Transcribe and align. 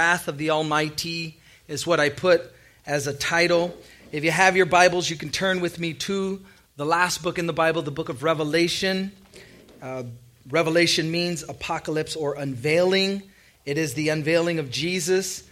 Wrath 0.00 0.28
of 0.28 0.38
the 0.38 0.48
Almighty 0.48 1.38
is 1.68 1.86
what 1.86 2.00
I 2.00 2.08
put 2.08 2.40
as 2.86 3.06
a 3.06 3.12
title. 3.12 3.76
If 4.12 4.24
you 4.24 4.30
have 4.30 4.56
your 4.56 4.64
Bibles, 4.64 5.10
you 5.10 5.16
can 5.16 5.28
turn 5.28 5.60
with 5.60 5.78
me 5.78 5.92
to 5.92 6.40
the 6.76 6.86
last 6.86 7.22
book 7.22 7.38
in 7.38 7.46
the 7.46 7.52
Bible, 7.52 7.82
the 7.82 7.90
book 7.90 8.08
of 8.08 8.22
Revelation. 8.22 9.12
Uh, 9.82 10.04
Revelation 10.48 11.10
means 11.10 11.42
apocalypse 11.46 12.16
or 12.16 12.36
unveiling. 12.36 13.24
It 13.66 13.76
is 13.76 13.92
the 13.92 14.08
unveiling 14.08 14.58
of 14.58 14.70
Jesus. 14.70 15.44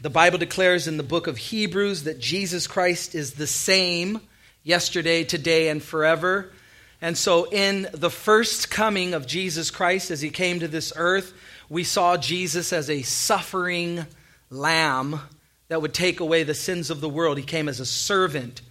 The 0.00 0.10
Bible 0.10 0.38
declares 0.38 0.86
in 0.86 0.96
the 0.96 1.02
book 1.02 1.26
of 1.26 1.36
Hebrews 1.36 2.04
that 2.04 2.20
Jesus 2.20 2.68
Christ 2.68 3.16
is 3.16 3.32
the 3.32 3.48
same 3.48 4.20
yesterday, 4.62 5.24
today, 5.24 5.70
and 5.70 5.82
forever. 5.82 6.52
And 7.00 7.18
so, 7.18 7.50
in 7.50 7.88
the 7.92 8.10
first 8.10 8.70
coming 8.70 9.14
of 9.14 9.26
Jesus 9.26 9.72
Christ 9.72 10.12
as 10.12 10.20
he 10.20 10.30
came 10.30 10.60
to 10.60 10.68
this 10.68 10.92
earth, 10.94 11.32
we 11.68 11.84
saw 11.84 12.16
Jesus 12.16 12.72
as 12.72 12.88
a 12.88 13.02
suffering 13.02 14.06
lamb 14.50 15.20
that 15.68 15.82
would 15.82 15.92
take 15.92 16.20
away 16.20 16.42
the 16.42 16.54
sins 16.54 16.90
of 16.90 17.00
the 17.00 17.08
world. 17.08 17.36
He 17.36 17.44
came 17.44 17.68
as 17.68 17.80
a 17.80 17.86
servant. 17.86 18.62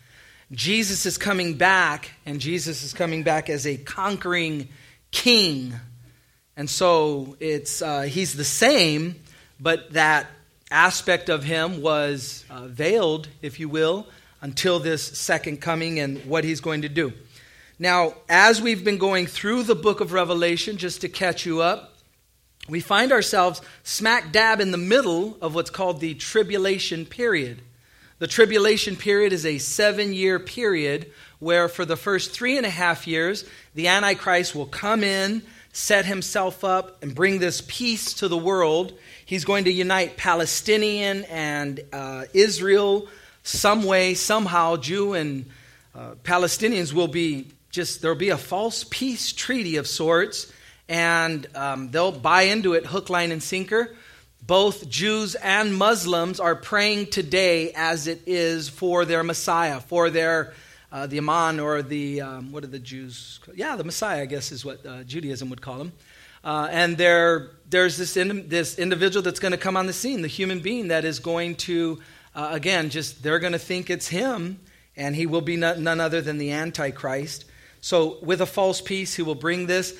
Jesus 0.51 1.05
is 1.05 1.17
coming 1.17 1.55
back, 1.55 2.11
and 2.25 2.39
Jesus 2.39 2.83
is 2.83 2.93
coming 2.93 3.23
back 3.23 3.49
as 3.49 3.67
a 3.67 3.77
conquering 3.77 4.69
king. 5.11 5.73
And 6.55 6.69
so 6.69 7.35
it's 7.39 7.81
uh, 7.81 8.03
he's 8.03 8.35
the 8.35 8.43
same, 8.43 9.21
but 9.59 9.93
that 9.93 10.27
aspect 10.71 11.29
of 11.29 11.43
him 11.43 11.81
was 11.81 12.45
uh, 12.49 12.67
veiled, 12.67 13.27
if 13.41 13.59
you 13.59 13.69
will, 13.69 14.07
until 14.41 14.79
this 14.79 15.03
second 15.03 15.61
coming 15.61 15.99
and 15.99 16.25
what 16.25 16.43
he's 16.43 16.61
going 16.61 16.81
to 16.81 16.89
do. 16.89 17.13
Now, 17.77 18.15
as 18.27 18.59
we've 18.59 18.83
been 18.83 18.97
going 18.97 19.27
through 19.27 19.63
the 19.63 19.75
book 19.75 20.01
of 20.01 20.13
Revelation, 20.13 20.77
just 20.77 21.01
to 21.01 21.09
catch 21.09 21.45
you 21.45 21.61
up, 21.61 21.96
we 22.67 22.79
find 22.81 23.11
ourselves 23.11 23.61
smack 23.83 24.31
dab 24.31 24.59
in 24.59 24.71
the 24.71 24.77
middle 24.77 25.37
of 25.41 25.55
what's 25.55 25.69
called 25.69 25.99
the 25.99 26.15
tribulation 26.15 27.05
period. 27.05 27.61
The 28.19 28.27
tribulation 28.27 28.95
period 28.95 29.31
is 29.31 29.45
a 29.45 29.57
seven 29.57 30.13
year 30.13 30.39
period 30.39 31.11
where, 31.39 31.69
for 31.69 31.85
the 31.85 31.95
first 31.95 32.31
three 32.31 32.57
and 32.57 32.65
a 32.65 32.69
half 32.69 33.07
years, 33.07 33.45
the 33.75 33.87
Antichrist 33.87 34.55
will 34.55 34.65
come 34.65 35.03
in, 35.03 35.43
set 35.71 36.05
himself 36.05 36.63
up, 36.63 37.01
and 37.03 37.13
bring 37.13 37.39
this 37.39 37.61
peace 37.67 38.13
to 38.15 38.27
the 38.27 38.37
world. 38.37 38.97
He's 39.25 39.45
going 39.45 39.65
to 39.65 39.71
unite 39.71 40.17
Palestinian 40.17 41.25
and 41.25 41.79
uh, 41.93 42.25
Israel 42.33 43.07
some 43.43 43.83
way, 43.83 44.13
somehow. 44.15 44.77
Jew 44.77 45.13
and 45.13 45.45
uh, 45.95 46.15
Palestinians 46.23 46.91
will 46.91 47.07
be 47.07 47.47
just, 47.69 48.01
there'll 48.01 48.17
be 48.17 48.29
a 48.29 48.37
false 48.37 48.83
peace 48.89 49.31
treaty 49.31 49.77
of 49.77 49.87
sorts 49.87 50.51
and 50.89 51.47
um, 51.55 51.91
they'll 51.91 52.11
buy 52.11 52.43
into 52.43 52.73
it 52.73 52.85
hook, 52.85 53.09
line, 53.09 53.31
and 53.31 53.41
sinker. 53.41 53.95
Both 54.45 54.89
Jews 54.89 55.35
and 55.35 55.75
Muslims 55.75 56.39
are 56.39 56.55
praying 56.55 57.07
today 57.07 57.73
as 57.75 58.07
it 58.07 58.21
is 58.25 58.69
for 58.69 59.03
their 59.03 59.23
Messiah, 59.23 59.81
for 59.81 60.09
their 60.09 60.53
uh, 60.91 61.05
the 61.05 61.17
Imam 61.17 61.59
or 61.59 61.81
the 61.81 62.21
um, 62.21 62.51
what 62.51 62.63
are 62.63 62.67
the 62.67 62.79
Jews? 62.79 63.39
Yeah, 63.53 63.75
the 63.75 63.83
Messiah, 63.83 64.21
I 64.21 64.25
guess, 64.25 64.51
is 64.51 64.63
what 64.63 64.85
uh, 64.85 65.03
Judaism 65.03 65.49
would 65.49 65.61
call 65.61 65.81
him. 65.81 65.91
Uh, 66.43 66.69
and 66.71 66.97
there, 66.97 67.49
there's 67.69 67.97
this 67.97 68.15
in, 68.15 68.47
this 68.47 68.79
individual 68.79 69.21
that's 69.21 69.39
going 69.39 69.51
to 69.51 69.57
come 69.57 69.75
on 69.75 69.85
the 69.85 69.93
scene, 69.93 70.21
the 70.21 70.29
human 70.29 70.61
being 70.61 70.87
that 70.89 71.03
is 71.03 71.19
going 71.19 71.55
to, 71.55 71.99
uh, 72.35 72.49
again, 72.51 72.89
just 72.89 73.21
they're 73.21 73.39
going 73.39 73.53
to 73.53 73.59
think 73.59 73.89
it's 73.89 74.07
him, 74.07 74.59
and 74.95 75.13
he 75.13 75.25
will 75.25 75.41
be 75.41 75.57
none 75.57 75.99
other 75.99 76.21
than 76.21 76.37
the 76.37 76.51
Antichrist. 76.51 77.43
So, 77.81 78.17
with 78.21 78.39
a 78.39 78.45
false 78.45 78.79
peace, 78.79 79.13
he 79.15 79.23
will 79.23 79.35
bring 79.35 79.67
this. 79.67 79.97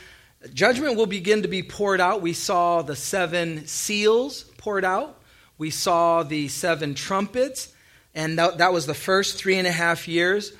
Judgment 0.53 0.97
will 0.97 1.07
begin 1.07 1.41
to 1.41 1.47
be 1.47 1.63
poured 1.63 1.99
out. 1.99 2.21
We 2.21 2.33
saw 2.33 2.81
the 2.81 2.95
seven 2.95 3.65
seals 3.65 4.43
poured 4.57 4.85
out, 4.85 5.19
we 5.57 5.69
saw 5.71 6.23
the 6.23 6.47
seven 6.47 6.93
trumpets, 6.93 7.73
and 8.13 8.37
that, 8.37 8.59
that 8.59 8.73
was 8.73 8.85
the 8.85 8.93
first 8.93 9.37
three 9.37 9.57
and 9.57 9.67
a 9.67 9.71
half 9.71 10.07
years. 10.07 10.53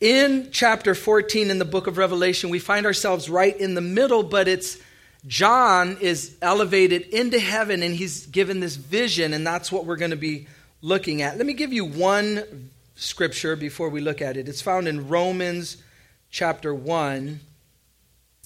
In 0.00 0.50
chapter 0.52 0.94
14 0.94 1.50
in 1.50 1.58
the 1.58 1.64
book 1.64 1.86
of 1.86 1.98
Revelation, 1.98 2.50
we 2.50 2.58
find 2.58 2.86
ourselves 2.86 3.28
right 3.28 3.56
in 3.56 3.74
the 3.74 3.80
middle, 3.80 4.22
but 4.22 4.46
it's 4.46 4.78
John 5.26 5.98
is 6.00 6.36
elevated 6.40 7.02
into 7.02 7.38
heaven 7.38 7.82
and 7.82 7.94
he's 7.94 8.26
given 8.26 8.60
this 8.60 8.76
vision, 8.76 9.34
and 9.34 9.46
that's 9.46 9.70
what 9.70 9.84
we're 9.84 9.96
going 9.96 10.12
to 10.12 10.16
be 10.16 10.46
looking 10.82 11.22
at. 11.22 11.36
Let 11.36 11.46
me 11.46 11.54
give 11.54 11.72
you 11.72 11.84
one 11.84 12.70
scripture 12.94 13.56
before 13.56 13.88
we 13.88 14.00
look 14.00 14.22
at 14.22 14.36
it. 14.36 14.48
It's 14.48 14.62
found 14.62 14.88
in 14.88 15.08
Romans 15.08 15.82
chapter 16.30 16.74
1. 16.74 17.40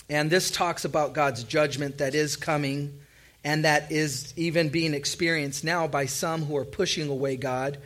And 0.09 0.31
this 0.31 0.51
talks 0.51 0.85
about 0.85 1.13
God's 1.13 1.45
judgment 1.45 1.99
that 1.99 2.15
is 2.15 2.37
coming 2.37 2.99
and 3.45 3.65
that 3.65 3.91
is 3.91 4.33
even 4.37 4.69
being 4.69 4.95
experienced 4.95 5.65
now 5.65 5.87
by 5.87 6.07
some 6.07 6.45
who 6.45 6.57
are 6.57 6.65
pushing 6.65 7.09
away 7.09 7.37
God. 7.37 7.79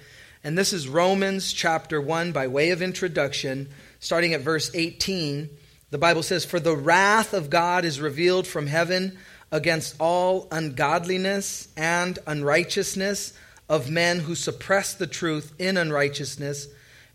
And 0.45 0.57
this 0.57 0.73
is 0.73 0.89
Romans 0.89 1.53
chapter 1.53 2.01
1 2.01 2.33
by 2.33 2.47
way 2.47 2.71
of 2.71 2.83
introduction, 2.83 3.69
starting 4.01 4.35
at 4.35 4.43
verse 4.43 4.71
18. 4.75 5.49
The 5.91 5.99
Bible 5.99 6.23
says, 6.23 6.45
For 6.45 6.61
the 6.61 6.77
wrath 6.77 7.33
of 7.33 7.51
God 7.51 7.85
is 7.85 8.01
revealed 8.01 8.47
from 8.47 8.67
heaven 8.67 9.19
against 9.51 9.97
all 9.99 10.49
ungodliness 10.51 11.69
and 11.77 12.19
unrighteousness 12.27 13.33
of 13.69 13.91
men 13.91 14.21
who 14.21 14.35
suppress 14.35 14.95
the 14.95 15.07
truth 15.07 15.53
in 15.59 15.77
unrighteousness, 15.77 16.69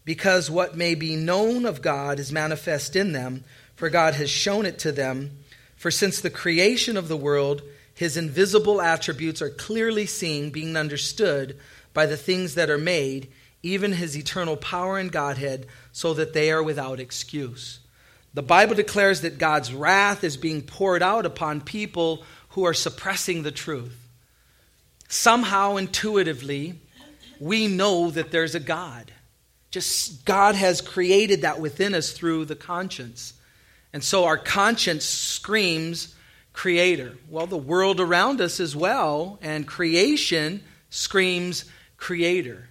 because 0.04 0.50
what 0.50 0.76
may 0.76 0.96
be 0.96 1.16
known 1.16 1.66
of 1.66 1.82
God 1.82 2.20
is 2.20 2.32
manifest 2.32 2.96
in 2.96 3.14
them 3.14 3.44
for 3.82 3.90
God 3.90 4.14
has 4.14 4.30
shown 4.30 4.68
it 4.68 4.78
to 4.78 4.92
them. 4.92 5.40
For 5.76 5.90
since 5.90 6.22
the 6.22 6.30
creation 6.30 6.98
of 6.98 7.08
the 7.08 7.18
world, 7.18 7.64
his 7.96 8.16
invisible 8.16 8.80
attributes 8.80 9.42
are 9.42 9.50
clearly 9.50 10.06
seen, 10.06 10.52
being 10.52 10.78
understood 10.78 11.58
by 11.92 12.06
the 12.06 12.16
things 12.16 12.54
that 12.54 12.70
are 12.70 12.78
made, 12.78 13.32
even 13.64 13.94
his 13.94 14.16
eternal 14.16 14.56
power 14.56 15.00
and 15.00 15.12
Godhead, 15.12 15.66
so 15.92 16.14
that 16.14 16.34
they 16.34 16.52
are 16.52 16.62
without 16.62 17.00
excuse. 17.00 17.80
The 18.36 18.44
Bible 18.44 18.76
declares 18.76 19.22
that 19.22 19.40
God's 19.40 19.74
wrath 19.74 20.24
is 20.24 20.38
being 20.38 20.62
poured 20.62 21.02
out 21.02 21.26
upon 21.26 21.62
people 21.62 22.24
who 22.50 22.64
are 22.66 22.76
suppressing 22.76 23.42
the 23.42 23.50
truth. 23.50 23.98
Somehow, 25.08 25.78
intuitively, 25.78 26.76
we 27.40 27.68
know 27.68 28.12
that 28.12 28.30
there's 28.30 28.54
a 28.54 28.60
God. 28.60 29.12
Just 29.72 30.24
God 30.24 30.54
has 30.54 30.82
created 30.82 31.42
that 31.42 31.60
within 31.60 31.96
us 31.96 32.12
through 32.12 32.46
the 32.46 32.56
conscience. 32.56 33.34
And 33.94 34.04
so 34.04 34.26
our 34.26 34.38
conscience 34.38 35.06
screams 35.06 36.16
creator. 36.54 37.18
Well, 37.30 37.48
the 37.48 37.58
world 37.58 38.00
around 38.00 38.42
us 38.42 38.60
as 38.60 38.76
well, 38.76 39.40
and 39.42 39.68
creation 39.68 40.64
screams 40.90 41.66
creator. 41.98 42.70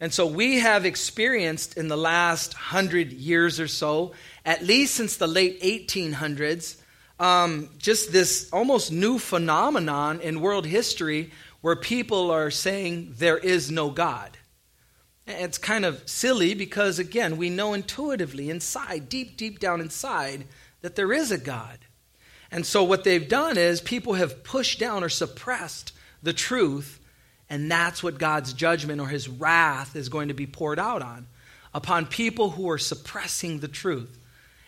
And 0.00 0.12
so 0.12 0.26
we 0.26 0.60
have 0.60 0.86
experienced 0.86 1.76
in 1.76 1.88
the 1.88 1.96
last 1.96 2.54
hundred 2.54 3.12
years 3.12 3.60
or 3.60 3.68
so, 3.68 4.12
at 4.44 4.64
least 4.64 4.94
since 4.94 5.16
the 5.16 5.26
late 5.26 5.60
1800s, 5.60 6.80
um, 7.18 7.68
just 7.76 8.10
this 8.10 8.48
almost 8.50 8.90
new 8.90 9.18
phenomenon 9.18 10.20
in 10.20 10.40
world 10.40 10.64
history 10.64 11.30
where 11.60 11.76
people 11.76 12.30
are 12.30 12.50
saying 12.50 13.14
there 13.18 13.36
is 13.36 13.70
no 13.70 13.90
God. 13.90 14.38
It's 15.26 15.58
kind 15.58 15.84
of 15.84 16.02
silly 16.08 16.54
because, 16.54 16.98
again, 16.98 17.36
we 17.36 17.50
know 17.50 17.74
intuitively 17.74 18.48
inside, 18.48 19.08
deep, 19.08 19.36
deep 19.36 19.58
down 19.60 19.80
inside, 19.80 20.46
that 20.82 20.96
there 20.96 21.12
is 21.12 21.30
a 21.30 21.38
God. 21.38 21.78
And 22.50 22.66
so 22.66 22.82
what 22.82 23.04
they've 23.04 23.28
done 23.28 23.56
is 23.56 23.80
people 23.80 24.14
have 24.14 24.42
pushed 24.42 24.78
down 24.80 25.04
or 25.04 25.08
suppressed 25.08 25.92
the 26.22 26.32
truth, 26.32 27.00
and 27.48 27.70
that's 27.70 28.02
what 28.02 28.18
God's 28.18 28.52
judgment 28.52 29.00
or 29.00 29.08
his 29.08 29.28
wrath 29.28 29.96
is 29.96 30.08
going 30.08 30.28
to 30.28 30.34
be 30.34 30.46
poured 30.46 30.78
out 30.78 31.02
on 31.02 31.26
upon 31.72 32.06
people 32.06 32.50
who 32.50 32.68
are 32.70 32.78
suppressing 32.78 33.60
the 33.60 33.68
truth. 33.68 34.18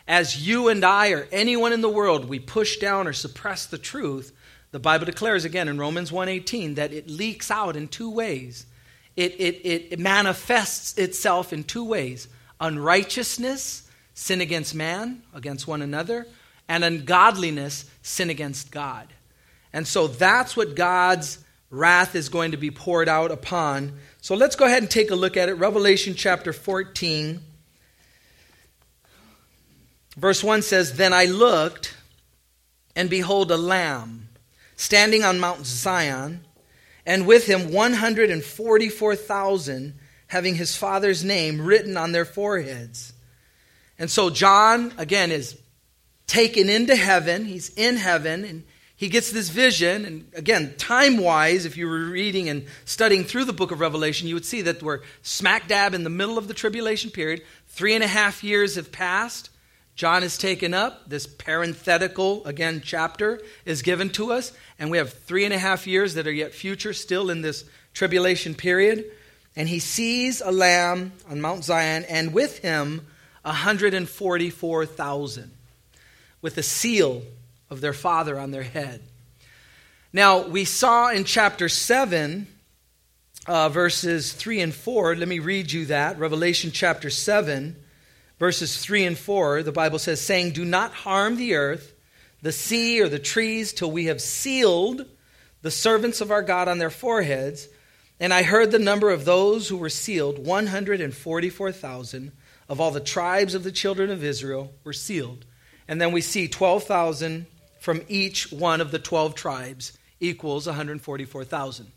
As 0.06 0.46
you 0.46 0.68
and 0.68 0.84
I 0.84 1.10
or 1.10 1.26
anyone 1.32 1.72
in 1.72 1.80
the 1.80 1.88
world, 1.88 2.28
we 2.28 2.38
push 2.38 2.76
down 2.76 3.06
or 3.06 3.12
suppress 3.12 3.66
the 3.66 3.78
truth, 3.78 4.32
the 4.72 4.78
Bible 4.78 5.04
declares 5.04 5.44
again 5.44 5.68
in 5.68 5.78
Romans 5.78 6.10
1:18 6.10 6.76
that 6.76 6.92
it 6.92 7.08
leaks 7.08 7.50
out 7.50 7.76
in 7.76 7.88
two 7.88 8.10
ways. 8.10 8.66
It, 9.16 9.32
it, 9.38 9.92
it 9.92 9.98
manifests 9.98 10.96
itself 10.96 11.52
in 11.52 11.64
two 11.64 11.84
ways 11.84 12.28
unrighteousness 12.58 13.81
sin 14.14 14.40
against 14.40 14.74
man, 14.74 15.22
against 15.34 15.66
one 15.66 15.82
another, 15.82 16.26
and 16.68 16.84
ungodliness, 16.84 17.90
sin 18.02 18.30
against 18.30 18.70
God. 18.70 19.08
And 19.72 19.86
so 19.86 20.06
that's 20.06 20.56
what 20.56 20.74
God's 20.74 21.38
wrath 21.70 22.14
is 22.14 22.28
going 22.28 22.52
to 22.52 22.56
be 22.56 22.70
poured 22.70 23.08
out 23.08 23.30
upon. 23.30 23.98
So 24.20 24.34
let's 24.34 24.56
go 24.56 24.66
ahead 24.66 24.82
and 24.82 24.90
take 24.90 25.10
a 25.10 25.14
look 25.14 25.36
at 25.36 25.48
it. 25.48 25.54
Revelation 25.54 26.14
chapter 26.14 26.52
14, 26.52 27.40
verse 30.16 30.44
1 30.44 30.62
says, 30.62 30.94
Then 30.94 31.14
I 31.14 31.24
looked, 31.24 31.96
and 32.94 33.08
behold, 33.08 33.50
a 33.50 33.56
lamb 33.56 34.28
standing 34.76 35.24
on 35.24 35.40
Mount 35.40 35.66
Zion, 35.66 36.44
and 37.06 37.26
with 37.26 37.46
him 37.46 37.72
144,000 37.72 39.94
having 40.26 40.54
his 40.54 40.76
father's 40.76 41.24
name 41.24 41.60
written 41.60 41.96
on 41.96 42.12
their 42.12 42.24
foreheads. 42.24 43.12
And 44.02 44.10
so 44.10 44.30
John, 44.30 44.92
again, 44.98 45.30
is 45.30 45.56
taken 46.26 46.68
into 46.68 46.96
heaven. 46.96 47.44
He's 47.44 47.68
in 47.76 47.96
heaven, 47.96 48.44
and 48.44 48.64
he 48.96 49.08
gets 49.08 49.30
this 49.30 49.48
vision. 49.48 50.04
And 50.04 50.26
again, 50.34 50.74
time 50.76 51.18
wise, 51.18 51.66
if 51.66 51.76
you 51.76 51.86
were 51.86 52.06
reading 52.06 52.48
and 52.48 52.66
studying 52.84 53.22
through 53.22 53.44
the 53.44 53.52
book 53.52 53.70
of 53.70 53.78
Revelation, 53.78 54.26
you 54.26 54.34
would 54.34 54.44
see 54.44 54.60
that 54.62 54.82
we're 54.82 55.02
smack 55.22 55.68
dab 55.68 55.94
in 55.94 56.02
the 56.02 56.10
middle 56.10 56.36
of 56.36 56.48
the 56.48 56.52
tribulation 56.52 57.12
period. 57.12 57.42
Three 57.68 57.94
and 57.94 58.02
a 58.02 58.08
half 58.08 58.42
years 58.42 58.74
have 58.74 58.90
passed. 58.90 59.50
John 59.94 60.24
is 60.24 60.36
taken 60.36 60.74
up. 60.74 61.08
This 61.08 61.28
parenthetical, 61.28 62.44
again, 62.44 62.82
chapter 62.84 63.40
is 63.64 63.82
given 63.82 64.10
to 64.14 64.32
us. 64.32 64.50
And 64.80 64.90
we 64.90 64.98
have 64.98 65.12
three 65.12 65.44
and 65.44 65.54
a 65.54 65.58
half 65.58 65.86
years 65.86 66.14
that 66.14 66.26
are 66.26 66.32
yet 66.32 66.54
future 66.54 66.92
still 66.92 67.30
in 67.30 67.42
this 67.42 67.64
tribulation 67.94 68.56
period. 68.56 69.04
And 69.54 69.68
he 69.68 69.78
sees 69.78 70.40
a 70.40 70.50
lamb 70.50 71.12
on 71.30 71.40
Mount 71.40 71.62
Zion, 71.62 72.04
and 72.08 72.34
with 72.34 72.58
him 72.58 73.06
144,000, 73.42 75.50
with 76.40 76.54
the 76.54 76.62
seal 76.62 77.22
of 77.70 77.80
their 77.80 77.92
father 77.92 78.38
on 78.38 78.50
their 78.50 78.62
head. 78.62 79.02
Now, 80.12 80.46
we 80.46 80.64
saw 80.64 81.10
in 81.10 81.24
chapter 81.24 81.68
7, 81.68 82.46
uh, 83.46 83.68
verses 83.68 84.32
3 84.32 84.60
and 84.60 84.74
4. 84.74 85.16
Let 85.16 85.28
me 85.28 85.38
read 85.38 85.72
you 85.72 85.86
that. 85.86 86.18
Revelation 86.18 86.70
chapter 86.72 87.10
7 87.10 87.76
verses 88.42 88.76
3 88.76 89.04
and 89.04 89.16
4, 89.16 89.62
the 89.62 89.70
Bible 89.70 90.00
says, 90.00 90.20
saying, 90.20 90.50
Do 90.50 90.64
not 90.64 90.92
harm 90.92 91.36
the 91.36 91.54
earth, 91.54 91.94
the 92.42 92.50
sea, 92.50 93.00
or 93.00 93.08
the 93.08 93.20
trees 93.20 93.72
till 93.72 93.92
we 93.92 94.06
have 94.06 94.20
sealed 94.20 95.06
the 95.62 95.70
servants 95.70 96.20
of 96.20 96.32
our 96.32 96.42
God 96.42 96.66
on 96.66 96.78
their 96.78 96.90
foreheads. 96.90 97.68
And 98.18 98.34
I 98.34 98.42
heard 98.42 98.72
the 98.72 98.80
number 98.80 99.10
of 99.10 99.24
those 99.24 99.68
who 99.68 99.76
were 99.76 99.88
sealed 99.88 100.44
144,000 100.44 102.32
of 102.68 102.80
all 102.80 102.90
the 102.90 103.00
tribes 103.00 103.54
of 103.54 103.64
the 103.64 103.72
children 103.72 104.10
of 104.10 104.24
Israel 104.24 104.72
were 104.84 104.92
sealed. 104.92 105.44
And 105.88 106.00
then 106.00 106.12
we 106.12 106.20
see 106.20 106.48
12,000 106.48 107.46
from 107.80 108.02
each 108.08 108.52
one 108.52 108.80
of 108.80 108.90
the 108.90 108.98
12 108.98 109.34
tribes 109.34 109.98
equals 110.20 110.66
144,000. 110.66 111.90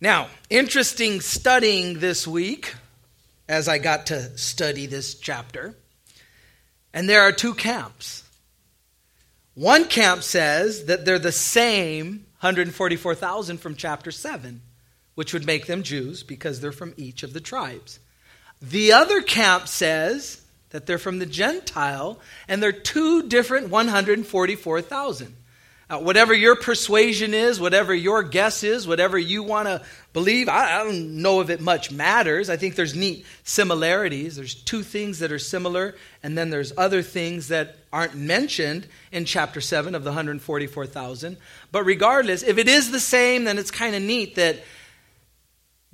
Now, 0.00 0.28
interesting 0.50 1.20
studying 1.20 2.00
this 2.00 2.26
week 2.26 2.74
as 3.48 3.68
I 3.68 3.78
got 3.78 4.06
to 4.06 4.36
study 4.36 4.86
this 4.86 5.14
chapter. 5.14 5.74
And 6.92 7.08
there 7.08 7.22
are 7.22 7.32
two 7.32 7.54
camps. 7.54 8.24
One 9.54 9.86
camp 9.86 10.22
says 10.22 10.84
that 10.84 11.04
they're 11.04 11.18
the 11.18 11.32
same 11.32 12.26
144,000 12.40 13.58
from 13.58 13.74
chapter 13.74 14.10
7, 14.10 14.60
which 15.14 15.32
would 15.32 15.46
make 15.46 15.66
them 15.66 15.82
Jews 15.82 16.22
because 16.22 16.60
they're 16.60 16.72
from 16.72 16.92
each 16.98 17.22
of 17.22 17.32
the 17.32 17.40
tribes. 17.40 17.98
The 18.62 18.92
other 18.92 19.20
camp 19.20 19.68
says 19.68 20.42
that 20.70 20.86
they're 20.86 20.98
from 20.98 21.18
the 21.18 21.26
Gentile 21.26 22.18
and 22.48 22.62
they're 22.62 22.72
two 22.72 23.28
different 23.28 23.68
144,000. 23.68 25.36
Uh, 25.88 25.98
whatever 25.98 26.34
your 26.34 26.56
persuasion 26.56 27.32
is, 27.32 27.60
whatever 27.60 27.94
your 27.94 28.24
guess 28.24 28.64
is, 28.64 28.88
whatever 28.88 29.16
you 29.16 29.44
want 29.44 29.68
to 29.68 29.80
believe, 30.12 30.48
I, 30.48 30.80
I, 30.80 30.84
don't 30.84 31.22
know 31.22 31.40
if 31.40 31.48
it 31.48 31.60
much 31.60 31.92
matters. 31.92 32.50
I 32.50 32.56
think 32.56 32.74
there's 32.74 32.96
neat 32.96 33.24
similarities. 33.44 34.34
There's 34.34 34.56
two 34.56 34.82
things 34.82 35.20
that 35.20 35.30
are 35.30 35.38
similar, 35.38 35.94
and 36.24 36.36
then 36.36 36.50
there's 36.50 36.72
other 36.76 37.02
things 37.02 37.46
that 37.48 37.76
aren't 37.92 38.16
mentioned 38.16 38.88
in 39.12 39.26
chapter 39.26 39.60
7 39.60 39.94
of 39.94 40.02
the 40.02 40.10
144,000. 40.10 41.36
But 41.70 41.84
regardless, 41.84 42.42
if 42.42 42.58
it 42.58 42.66
is 42.66 42.90
the 42.90 42.98
same, 42.98 43.44
then 43.44 43.56
it's 43.56 43.70
kind 43.70 43.94
of 43.94 44.02
neat 44.02 44.34
that 44.34 44.64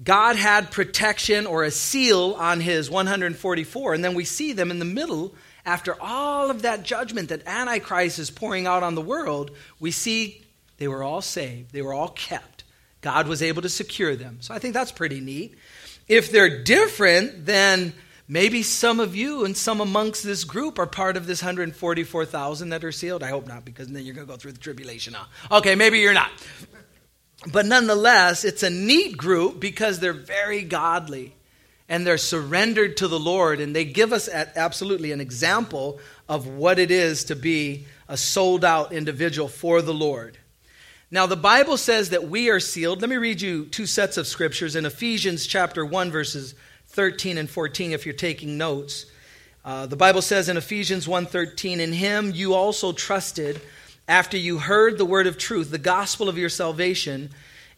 God 0.02 0.36
had 0.36 0.70
protection 0.70 1.46
or 1.46 1.64
a 1.64 1.70
seal 1.70 2.34
on 2.38 2.60
his 2.60 2.90
144, 2.90 3.94
and 3.94 4.04
then 4.04 4.14
we 4.14 4.24
see 4.24 4.52
them 4.52 4.70
in 4.70 4.78
the 4.78 4.84
middle 4.84 5.34
after 5.64 6.00
all 6.00 6.50
of 6.50 6.62
that 6.62 6.82
judgment 6.82 7.28
that 7.28 7.46
Antichrist 7.46 8.18
is 8.18 8.30
pouring 8.30 8.66
out 8.66 8.82
on 8.82 8.94
the 8.94 9.00
world, 9.00 9.52
we 9.78 9.90
see 9.90 10.42
they 10.78 10.88
were 10.88 11.02
all 11.02 11.22
saved, 11.22 11.72
they 11.72 11.82
were 11.82 11.94
all 11.94 12.08
kept. 12.08 12.64
God 13.00 13.28
was 13.28 13.42
able 13.42 13.62
to 13.62 13.68
secure 13.68 14.16
them. 14.16 14.38
So 14.40 14.54
I 14.54 14.58
think 14.58 14.74
that's 14.74 14.92
pretty 14.92 15.20
neat. 15.20 15.54
If 16.08 16.32
they're 16.32 16.62
different, 16.62 17.46
then 17.46 17.94
maybe 18.26 18.62
some 18.62 18.98
of 19.00 19.14
you 19.14 19.44
and 19.44 19.56
some 19.56 19.80
amongst 19.80 20.24
this 20.24 20.44
group 20.44 20.78
are 20.78 20.86
part 20.86 21.16
of 21.16 21.26
this 21.26 21.42
144,000 21.42 22.68
that 22.70 22.84
are 22.84 22.92
sealed. 22.92 23.22
I 23.22 23.28
hope 23.28 23.46
not, 23.46 23.64
because 23.64 23.88
then 23.88 24.04
you're 24.04 24.14
going 24.14 24.26
to 24.26 24.32
go 24.32 24.36
through 24.36 24.52
the 24.52 24.58
tribulation. 24.58 25.14
Huh? 25.14 25.58
Okay, 25.58 25.74
maybe 25.74 25.98
you're 25.98 26.14
not. 26.14 26.30
But 27.50 27.66
nonetheless, 27.66 28.44
it's 28.44 28.62
a 28.62 28.70
neat 28.70 29.16
group 29.16 29.58
because 29.58 29.98
they're 29.98 30.12
very 30.12 30.62
godly 30.62 31.34
and 31.88 32.06
they're 32.06 32.18
surrendered 32.18 32.96
to 32.98 33.08
the 33.08 33.18
Lord, 33.18 33.60
and 33.60 33.76
they 33.76 33.84
give 33.84 34.12
us 34.12 34.28
absolutely 34.28 35.12
an 35.12 35.20
example 35.20 35.98
of 36.28 36.46
what 36.46 36.78
it 36.78 36.90
is 36.90 37.24
to 37.24 37.36
be 37.36 37.84
a 38.08 38.16
sold 38.16 38.64
out 38.64 38.92
individual 38.92 39.48
for 39.48 39.82
the 39.82 39.92
Lord. 39.92 40.38
Now, 41.10 41.26
the 41.26 41.36
Bible 41.36 41.76
says 41.76 42.10
that 42.10 42.28
we 42.28 42.48
are 42.48 42.60
sealed. 42.60 43.02
Let 43.02 43.10
me 43.10 43.16
read 43.16 43.42
you 43.42 43.66
two 43.66 43.84
sets 43.84 44.16
of 44.16 44.26
scriptures 44.26 44.76
in 44.76 44.86
Ephesians 44.86 45.46
chapter 45.46 45.84
1, 45.84 46.10
verses 46.10 46.54
13 46.86 47.36
and 47.36 47.50
14, 47.50 47.92
if 47.92 48.06
you're 48.06 48.14
taking 48.14 48.56
notes. 48.56 49.06
Uh, 49.64 49.86
the 49.86 49.96
Bible 49.96 50.22
says 50.22 50.48
in 50.48 50.56
Ephesians 50.56 51.06
1:13, 51.06 51.80
"In 51.80 51.92
him 51.92 52.32
you 52.34 52.54
also 52.54 52.92
trusted 52.92 53.60
after 54.08 54.36
you 54.36 54.58
heard 54.58 54.98
the 54.98 55.04
word 55.04 55.26
of 55.26 55.38
truth, 55.38 55.70
the 55.70 55.78
gospel 55.78 56.28
of 56.28 56.38
your 56.38 56.48
salvation, 56.48 57.30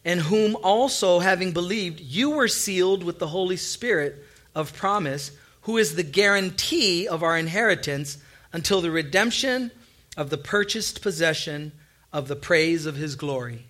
and 0.03 0.21
whom 0.21 0.55
also, 0.57 1.19
having 1.19 1.51
believed, 1.51 1.99
you 1.99 2.31
were 2.31 2.47
sealed 2.47 3.03
with 3.03 3.19
the 3.19 3.27
Holy 3.27 3.57
Spirit 3.57 4.23
of 4.53 4.75
promise, 4.75 5.31
who 5.61 5.77
is 5.77 5.95
the 5.95 6.03
guarantee 6.03 7.07
of 7.07 7.23
our 7.23 7.37
inheritance 7.37 8.17
until 8.53 8.81
the 8.81 8.91
redemption 8.91 9.71
of 10.15 10.29
the 10.29 10.37
purchased 10.37 11.01
possession 11.01 11.71
of 12.13 12.27
the 12.27 12.35
praise 12.35 12.85
of 12.85 12.95
his 12.95 13.15
glory. 13.15 13.65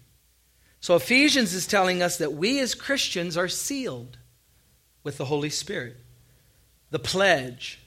So 0.79 0.95
Ephesians 0.95 1.53
is 1.53 1.65
telling 1.65 2.03
us 2.03 2.17
that 2.17 2.33
we 2.33 2.59
as 2.59 2.75
Christians 2.75 3.37
are 3.37 3.47
sealed 3.47 4.17
with 5.03 5.17
the 5.17 5.25
Holy 5.25 5.49
Spirit, 5.49 5.97
the 6.91 6.99
pledge. 6.99 7.79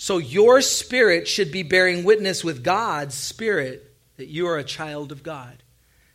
So 0.00 0.16
your 0.16 0.62
spirit 0.62 1.28
should 1.28 1.52
be 1.52 1.62
bearing 1.62 2.04
witness 2.04 2.42
with 2.42 2.64
God's 2.64 3.14
spirit 3.14 3.94
that 4.16 4.28
you 4.28 4.46
are 4.46 4.56
a 4.56 4.64
child 4.64 5.12
of 5.12 5.22
God. 5.22 5.62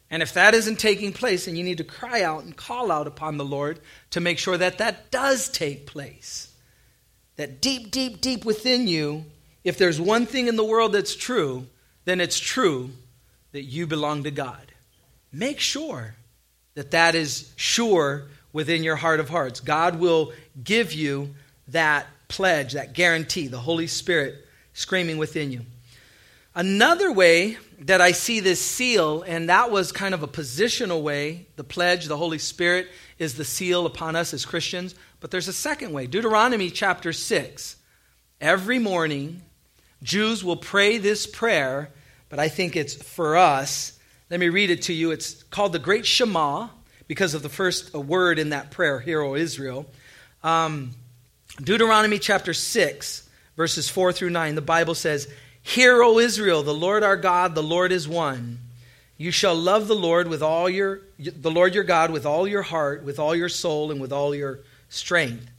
And 0.10 0.24
if 0.24 0.34
that 0.34 0.56
isn't 0.56 0.80
taking 0.80 1.14
place, 1.14 1.46
then 1.46 1.56
you 1.56 1.64
need 1.64 1.78
to 1.78 1.84
cry 1.84 2.24
out 2.24 2.46
and 2.46 2.58
call 2.58 2.92
out 2.92 3.06
upon 3.06 3.38
the 3.38 3.46
Lord 3.46 3.80
to 4.10 4.20
make 4.20 4.40
sure 4.40 4.58
that 4.58 4.80
that 4.80 5.12
does 5.12 5.50
take 5.50 5.86
place. 5.86 6.52
That 7.36 7.62
deep, 7.62 7.92
deep, 7.92 8.22
deep 8.22 8.44
within 8.44 8.88
you, 8.88 9.26
if 9.64 9.78
there's 9.78 10.02
one 10.02 10.26
thing 10.26 10.48
in 10.48 10.56
the 10.56 10.66
world 10.66 10.92
that's 10.92 11.16
true, 11.16 11.68
then 12.06 12.20
it's 12.20 12.40
true 12.40 12.90
that 13.52 13.66
you 13.66 13.86
belong 13.86 14.24
to 14.24 14.32
God. 14.32 14.72
Make 15.32 15.60
sure 15.60 16.16
that 16.74 16.90
that 16.90 17.14
is 17.14 17.54
sure 17.56 18.30
within 18.52 18.84
your 18.84 18.96
heart 18.96 19.20
of 19.20 19.30
hearts. 19.30 19.60
God 19.60 20.00
will 20.00 20.34
give 20.63 20.92
you 20.92 21.36
that 21.68 22.08
pledge, 22.27 22.74
that 22.74 22.94
guarantee, 22.94 23.48
the 23.48 23.60
Holy 23.60 23.88
Spirit 23.88 24.46
screaming 24.74 25.17
within 25.17 25.51
you. 25.51 25.62
Another 26.53 27.12
way 27.12 27.58
that 27.79 28.00
I 28.00 28.13
see 28.13 28.39
this 28.39 28.62
seal, 28.62 29.24
and 29.24 29.50
that 29.50 29.72
was 29.72 29.91
kind 29.91 30.13
of 30.13 30.24
a 30.24 30.27
positional 30.27 31.01
way, 31.01 31.48
the 31.58 31.63
pledge, 31.63 32.05
the 32.05 32.17
Holy 32.17 32.38
Spirit 32.38 32.88
is 33.20 33.36
the 33.36 33.44
seal 33.44 33.86
upon 33.86 34.15
us 34.15 34.34
as 34.34 34.46
Christians. 34.46 34.96
But 35.20 35.32
there's 35.32 35.48
a 35.48 35.53
second 35.53 35.91
way. 35.91 36.08
Deuteronomy 36.08 36.70
chapter 36.70 37.12
6. 37.12 37.75
Every 38.39 38.79
morning, 38.79 39.41
Jews 40.03 40.44
will 40.44 40.55
pray 40.55 40.98
this 40.98 41.27
prayer, 41.27 41.91
but 42.29 42.39
I 42.39 42.48
think 42.48 42.75
it's 42.75 42.94
for 42.94 43.36
us. 43.36 43.98
Let 44.29 44.39
me 44.39 44.50
read 44.50 44.70
it 44.70 44.84
to 44.84 44.94
you. 44.94 45.12
It's 45.12 45.44
called 45.44 45.74
the 45.74 45.79
Great 45.79 46.05
Shema 46.05 46.70
because 47.08 47.34
of 47.34 47.44
the 47.44 47.50
first 47.50 47.94
word 47.94 48.39
in 48.39 48.50
that 48.50 48.72
prayer, 48.72 49.00
Hear, 49.00 49.22
O 49.22 49.36
Israel. 49.36 49.86
Um, 50.44 50.91
Deuteronomy 51.64 52.20
chapter 52.20 52.54
6, 52.54 53.30
verses 53.56 53.90
4 53.90 54.12
through 54.12 54.30
9, 54.30 54.56
the 54.56 54.62
Bible 54.62 54.96
says, 54.96 55.28
Hear, 55.62 56.04
O 56.04 56.20
Israel, 56.20 56.64
the 56.64 56.74
Lord 56.74 57.02
our 57.02 57.16
God, 57.16 57.56
the 57.56 57.64
Lord 57.64 57.92
is 57.92 58.08
one. 58.08 58.60
You 59.18 59.32
shall 59.32 59.56
love 59.56 59.88
the 59.88 59.96
Lord 59.96 60.28
with 60.28 60.44
all 60.44 60.70
your 60.70 61.02
the 61.18 61.50
Lord 61.50 61.74
your 61.74 61.86
God 61.86 62.12
with 62.12 62.26
all 62.26 62.46
your 62.46 62.62
heart, 62.62 63.06
with 63.06 63.18
all 63.18 63.34
your 63.34 63.48
soul, 63.48 63.90
and 63.90 64.02
with 64.02 64.12
all 64.12 64.36
your 64.36 64.60
strength. 64.90 65.50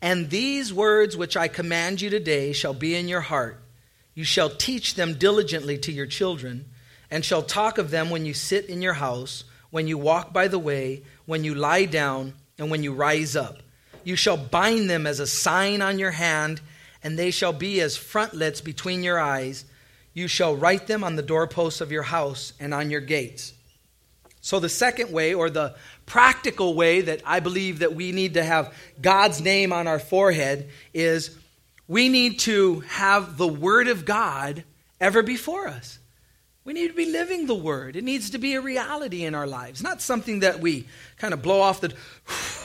And 0.00 0.30
these 0.30 0.72
words 0.72 1.16
which 1.16 1.36
I 1.36 1.48
command 1.48 2.00
you 2.00 2.10
today 2.10 2.52
shall 2.52 2.74
be 2.74 2.94
in 2.94 3.08
your 3.08 3.20
heart. 3.20 3.60
You 4.14 4.22
shall 4.22 4.50
teach 4.50 4.94
them 4.94 5.14
diligently 5.14 5.78
to 5.78 5.92
your 5.92 6.06
children, 6.06 6.66
and 7.10 7.24
shall 7.24 7.42
talk 7.42 7.78
of 7.78 7.90
them 7.90 8.10
when 8.10 8.24
you 8.24 8.34
sit 8.34 8.66
in 8.66 8.80
your 8.80 8.94
house, 8.94 9.42
when 9.70 9.88
you 9.88 9.98
walk 9.98 10.32
by 10.32 10.46
the 10.46 10.58
way, 10.58 11.02
when 11.26 11.42
you 11.42 11.56
lie 11.56 11.86
down, 11.86 12.34
and 12.58 12.70
when 12.70 12.84
you 12.84 12.92
rise 12.92 13.34
up. 13.34 13.58
You 14.04 14.16
shall 14.16 14.36
bind 14.36 14.90
them 14.90 15.06
as 15.06 15.20
a 15.20 15.26
sign 15.26 15.82
on 15.82 15.98
your 15.98 16.10
hand 16.10 16.60
and 17.02 17.18
they 17.18 17.30
shall 17.30 17.52
be 17.52 17.80
as 17.80 17.96
frontlets 17.96 18.60
between 18.60 19.02
your 19.02 19.18
eyes. 19.18 19.64
You 20.14 20.28
shall 20.28 20.56
write 20.56 20.86
them 20.86 21.02
on 21.02 21.16
the 21.16 21.22
doorposts 21.22 21.80
of 21.80 21.90
your 21.90 22.02
house 22.02 22.52
and 22.60 22.72
on 22.72 22.90
your 22.90 23.00
gates. 23.00 23.54
So, 24.40 24.58
the 24.58 24.68
second 24.68 25.12
way, 25.12 25.34
or 25.34 25.50
the 25.50 25.76
practical 26.04 26.74
way 26.74 27.00
that 27.02 27.22
I 27.24 27.38
believe 27.40 27.78
that 27.78 27.94
we 27.94 28.10
need 28.10 28.34
to 28.34 28.42
have 28.42 28.74
God's 29.00 29.40
name 29.40 29.72
on 29.72 29.86
our 29.86 30.00
forehead, 30.00 30.68
is 30.92 31.36
we 31.86 32.08
need 32.08 32.40
to 32.40 32.80
have 32.80 33.36
the 33.36 33.46
Word 33.46 33.86
of 33.86 34.04
God 34.04 34.64
ever 35.00 35.22
before 35.22 35.68
us. 35.68 36.00
We 36.64 36.72
need 36.72 36.88
to 36.88 36.94
be 36.94 37.06
living 37.06 37.46
the 37.46 37.54
word. 37.54 37.96
It 37.96 38.04
needs 38.04 38.30
to 38.30 38.38
be 38.38 38.54
a 38.54 38.60
reality 38.60 39.24
in 39.24 39.34
our 39.34 39.48
lives, 39.48 39.82
not 39.82 40.00
something 40.00 40.40
that 40.40 40.60
we 40.60 40.86
kind 41.18 41.34
of 41.34 41.42
blow 41.42 41.60
off 41.60 41.80
the 41.80 41.92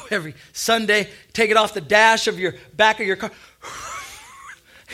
every 0.12 0.36
Sunday, 0.54 1.10
take 1.34 1.52
it 1.52 1.58
off 1.58 1.74
the 1.74 1.82
dash 1.82 2.28
of 2.28 2.40
your 2.40 2.56
back 2.76 3.00
of 3.00 3.08
your 3.08 3.16
car. 3.16 3.32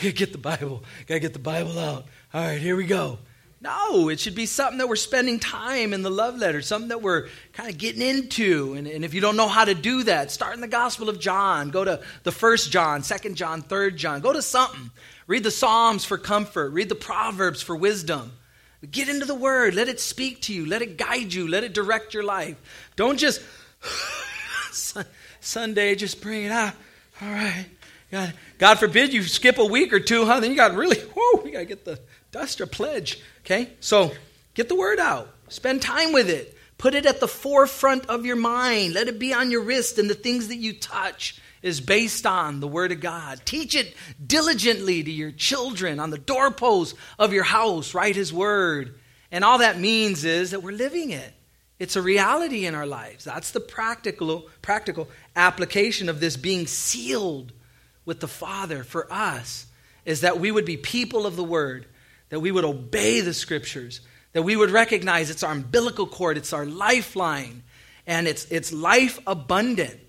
get 0.00 0.32
the 0.32 0.38
Bible. 0.38 0.82
Got 1.06 1.14
to 1.14 1.20
get 1.20 1.32
the 1.32 1.38
Bible 1.38 1.78
out. 1.78 2.06
All 2.32 2.44
right, 2.44 2.60
here 2.60 2.76
we 2.76 2.84
go. 2.84 3.18
No, 3.60 4.10
it 4.10 4.20
should 4.20 4.34
be 4.34 4.44
something 4.44 4.76
that 4.76 4.90
we're 4.90 4.96
spending 4.96 5.38
time 5.38 5.94
in 5.94 6.02
the 6.02 6.10
love 6.10 6.36
letter, 6.36 6.60
something 6.60 6.90
that 6.90 7.00
we're 7.00 7.28
kind 7.54 7.70
of 7.70 7.78
getting 7.78 8.02
into. 8.02 8.74
And, 8.74 8.86
and 8.86 9.06
if 9.06 9.14
you 9.14 9.22
don't 9.22 9.38
know 9.38 9.48
how 9.48 9.64
to 9.64 9.74
do 9.74 10.02
that, 10.02 10.30
start 10.30 10.54
in 10.54 10.60
the 10.60 10.68
Gospel 10.68 11.08
of 11.08 11.18
John. 11.18 11.70
Go 11.70 11.82
to 11.82 12.02
the 12.24 12.32
first 12.32 12.70
John, 12.70 13.02
second 13.02 13.36
John, 13.36 13.62
third 13.62 13.96
John. 13.96 14.20
Go 14.20 14.34
to 14.34 14.42
something. 14.42 14.90
Read 15.26 15.44
the 15.44 15.50
Psalms 15.50 16.04
for 16.04 16.18
comfort. 16.18 16.72
Read 16.72 16.90
the 16.90 16.94
Proverbs 16.94 17.62
for 17.62 17.74
wisdom. 17.74 18.32
Get 18.90 19.08
into 19.08 19.24
the 19.24 19.34
Word. 19.34 19.74
Let 19.74 19.88
it 19.88 19.98
speak 19.98 20.42
to 20.42 20.52
you. 20.52 20.66
Let 20.66 20.82
it 20.82 20.98
guide 20.98 21.32
you. 21.32 21.48
Let 21.48 21.64
it 21.64 21.72
direct 21.72 22.12
your 22.12 22.24
life. 22.24 22.56
Don't 22.96 23.16
just 23.16 23.40
Sunday 25.40 25.94
just 25.94 26.20
bring 26.20 26.44
it 26.44 26.52
ah, 26.52 26.68
out. 26.68 26.74
All 27.22 27.32
right. 27.32 27.66
God, 28.10 28.32
God 28.58 28.78
forbid 28.78 29.12
you 29.12 29.22
skip 29.22 29.58
a 29.58 29.64
week 29.64 29.92
or 29.92 30.00
two, 30.00 30.24
huh? 30.24 30.40
Then 30.40 30.50
you 30.50 30.56
got 30.56 30.74
really, 30.74 30.98
whoa, 31.00 31.44
you 31.44 31.52
got 31.52 31.60
to 31.60 31.64
get 31.64 31.84
the 31.84 31.98
dust 32.30 32.60
or 32.60 32.66
pledge. 32.66 33.20
Okay? 33.44 33.70
So 33.80 34.12
get 34.54 34.68
the 34.68 34.76
word 34.76 34.98
out. 34.98 35.34
Spend 35.48 35.82
time 35.82 36.12
with 36.12 36.28
it. 36.28 36.56
Put 36.78 36.94
it 36.94 37.06
at 37.06 37.20
the 37.20 37.28
forefront 37.28 38.06
of 38.06 38.26
your 38.26 38.36
mind. 38.36 38.94
Let 38.94 39.08
it 39.08 39.18
be 39.18 39.32
on 39.32 39.50
your 39.50 39.62
wrist, 39.62 39.98
and 39.98 40.10
the 40.10 40.14
things 40.14 40.48
that 40.48 40.56
you 40.56 40.72
touch 40.72 41.40
is 41.62 41.80
based 41.80 42.26
on 42.26 42.60
the 42.60 42.68
Word 42.68 42.92
of 42.92 43.00
God. 43.00 43.40
Teach 43.44 43.74
it 43.74 43.94
diligently 44.24 45.02
to 45.02 45.10
your 45.10 45.30
children 45.30 45.98
on 45.98 46.10
the 46.10 46.18
doorposts 46.18 46.98
of 47.18 47.32
your 47.32 47.44
house. 47.44 47.94
Write 47.94 48.16
His 48.16 48.32
Word. 48.32 48.98
And 49.32 49.44
all 49.44 49.58
that 49.58 49.78
means 49.78 50.24
is 50.24 50.50
that 50.50 50.62
we're 50.62 50.72
living 50.72 51.10
it. 51.10 51.32
It's 51.84 51.96
a 51.96 52.02
reality 52.02 52.64
in 52.64 52.74
our 52.74 52.86
lives. 52.86 53.24
That's 53.24 53.50
the 53.50 53.60
practical, 53.60 54.48
practical 54.62 55.06
application 55.36 56.08
of 56.08 56.18
this 56.18 56.38
being 56.38 56.66
sealed 56.66 57.52
with 58.06 58.20
the 58.20 58.26
Father 58.26 58.84
for 58.84 59.06
us, 59.12 59.66
is 60.06 60.22
that 60.22 60.40
we 60.40 60.50
would 60.50 60.64
be 60.64 60.78
people 60.78 61.26
of 61.26 61.36
the 61.36 61.44
Word 61.44 61.84
that 62.30 62.40
we 62.40 62.50
would 62.50 62.64
obey 62.64 63.20
the 63.20 63.34
scriptures, 63.34 64.00
that 64.32 64.44
we 64.44 64.56
would 64.56 64.70
recognize 64.70 65.28
it's 65.28 65.42
our 65.42 65.52
umbilical 65.52 66.06
cord, 66.06 66.38
it's 66.38 66.54
our 66.54 66.64
lifeline, 66.64 67.62
and 68.06 68.26
it's, 68.26 68.46
it's 68.46 68.72
life 68.72 69.18
abundant. 69.26 70.00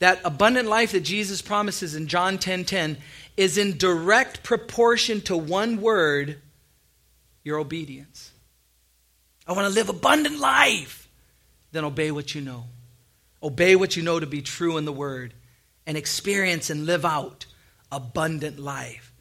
That 0.00 0.20
abundant 0.26 0.68
life 0.68 0.92
that 0.92 1.00
Jesus 1.00 1.40
promises 1.40 1.94
in 1.94 2.06
John 2.06 2.36
10:10 2.36 2.40
10, 2.40 2.64
10, 2.66 2.98
is 3.38 3.56
in 3.56 3.78
direct 3.78 4.42
proportion 4.42 5.22
to 5.22 5.38
one 5.38 5.80
word, 5.80 6.38
your 7.42 7.58
obedience. 7.58 8.30
I 9.46 9.52
want 9.52 9.68
to 9.68 9.74
live 9.74 9.88
abundant 9.88 10.38
life. 10.38 11.03
Then 11.74 11.84
obey 11.84 12.12
what 12.12 12.36
you 12.36 12.40
know. 12.40 12.66
Obey 13.42 13.74
what 13.74 13.96
you 13.96 14.04
know 14.04 14.20
to 14.20 14.26
be 14.26 14.42
true 14.42 14.76
in 14.76 14.84
the 14.84 14.92
word 14.92 15.34
and 15.88 15.96
experience 15.96 16.70
and 16.70 16.86
live 16.86 17.04
out 17.04 17.46
abundant 17.90 18.60
life. 18.60 19.12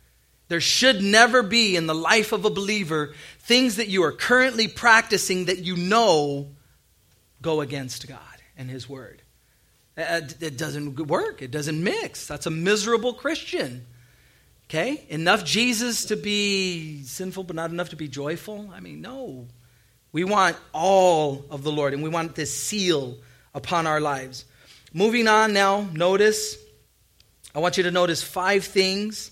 There 0.49 0.61
should 0.61 1.01
never 1.01 1.41
be 1.41 1.75
in 1.75 1.87
the 1.87 1.95
life 1.95 2.31
of 2.31 2.45
a 2.45 2.51
believer 2.51 3.15
things 3.39 3.77
that 3.77 3.87
you 3.87 4.03
are 4.03 4.11
currently 4.11 4.67
practicing 4.67 5.45
that 5.45 5.63
you 5.63 5.75
know 5.75 6.49
go 7.41 7.59
against 7.59 8.07
God 8.07 8.19
and 8.55 8.69
His 8.69 8.87
Word. 8.87 9.23
Uh, 9.97 10.21
it 10.39 10.55
doesn't 10.55 11.07
work, 11.07 11.41
it 11.41 11.49
doesn't 11.49 11.83
mix. 11.83 12.27
That's 12.27 12.45
a 12.45 12.51
miserable 12.51 13.15
Christian. 13.15 13.87
Okay? 14.69 15.07
Enough 15.09 15.43
Jesus 15.43 16.05
to 16.05 16.15
be 16.15 17.01
sinful, 17.01 17.45
but 17.45 17.55
not 17.55 17.71
enough 17.71 17.89
to 17.89 17.95
be 17.95 18.07
joyful? 18.07 18.69
I 18.71 18.79
mean, 18.79 19.01
no. 19.01 19.47
We 20.13 20.23
want 20.23 20.55
all 20.73 21.43
of 21.49 21.63
the 21.63 21.71
Lord, 21.71 21.93
and 21.93 22.03
we 22.03 22.09
want 22.09 22.35
this 22.35 22.55
seal 22.55 23.17
upon 23.53 23.87
our 23.87 23.99
lives. 23.99 24.45
Moving 24.93 25.27
on 25.27 25.53
now, 25.53 25.89
notice, 25.91 26.55
I 27.55 27.59
want 27.59 27.77
you 27.77 27.83
to 27.83 27.91
notice 27.91 28.21
five 28.21 28.63
things 28.63 29.31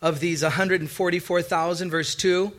of 0.00 0.20
these 0.20 0.44
144,000, 0.44 1.90
verse 1.90 2.14
2. 2.14 2.52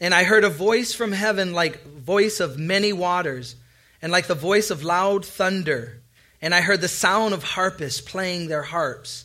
And 0.00 0.14
I 0.14 0.22
heard 0.22 0.44
a 0.44 0.48
voice 0.48 0.94
from 0.94 1.10
heaven 1.10 1.52
like 1.52 1.84
voice 1.84 2.38
of 2.38 2.56
many 2.56 2.92
waters, 2.92 3.56
and 4.00 4.12
like 4.12 4.28
the 4.28 4.36
voice 4.36 4.70
of 4.70 4.84
loud 4.84 5.26
thunder. 5.26 6.00
And 6.40 6.54
I 6.54 6.60
heard 6.60 6.80
the 6.80 6.86
sound 6.86 7.34
of 7.34 7.42
harpists 7.42 8.00
playing 8.00 8.46
their 8.46 8.62
harps. 8.62 9.24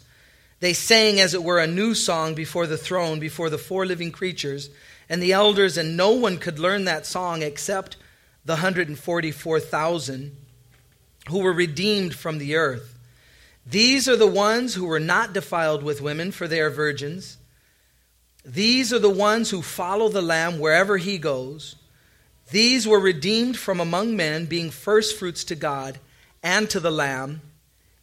They 0.62 0.74
sang, 0.74 1.20
as 1.20 1.36
it 1.36 1.44
were, 1.44 1.60
a 1.60 1.68
new 1.68 1.94
song 1.94 2.34
before 2.34 2.66
the 2.66 2.78
throne, 2.78 3.20
before 3.20 3.52
the 3.52 3.60
four 3.60 3.86
living 3.86 4.12
creatures 4.12 4.72
and 5.10 5.22
the 5.22 5.34
elders, 5.34 5.78
and 5.78 5.98
no 5.98 6.12
one 6.12 6.38
could 6.38 6.60
learn 6.60 6.86
that 6.86 7.06
song 7.06 7.42
except 7.42 7.98
the 8.46 8.54
144,000 8.54 10.36
who 11.30 11.40
were 11.40 11.54
redeemed 11.54 12.14
from 12.16 12.38
the 12.38 12.56
earth. 12.56 12.98
These 13.66 14.10
are 14.10 14.18
the 14.18 14.28
ones 14.28 14.76
who 14.76 14.86
were 14.86 15.00
not 15.00 15.34
defiled 15.34 15.84
with 15.84 16.02
women, 16.02 16.32
for 16.32 16.48
they 16.48 16.60
are 16.60 16.70
virgins. 16.70 17.38
These 18.44 18.92
are 18.92 19.00
the 19.00 19.10
ones 19.10 19.52
who 19.52 19.62
follow 19.62 20.10
the 20.10 20.22
Lamb 20.22 20.60
wherever 20.60 20.98
he 20.98 21.18
goes. 21.18 21.78
These 22.52 22.86
were 22.86 23.00
redeemed 23.00 23.58
from 23.58 23.80
among 23.80 24.18
men, 24.18 24.46
being 24.46 24.70
firstfruits 24.70 25.46
to 25.46 25.56
God 25.56 26.00
and 26.42 26.70
to 26.70 26.82
the 26.82 26.92
Lamb. 26.92 27.42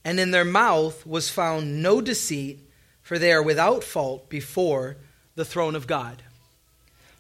And 0.03 0.19
in 0.19 0.31
their 0.31 0.47
mouth 0.47 1.07
was 1.07 1.29
found 1.29 1.83
no 1.83 2.01
deceit, 2.01 2.59
for 3.03 3.19
they 3.19 3.33
are 3.33 3.43
without 3.43 3.85
fault 3.85 4.31
before 4.31 4.97
the 5.35 5.45
throne 5.45 5.77
of 5.77 5.87
God. 5.87 6.23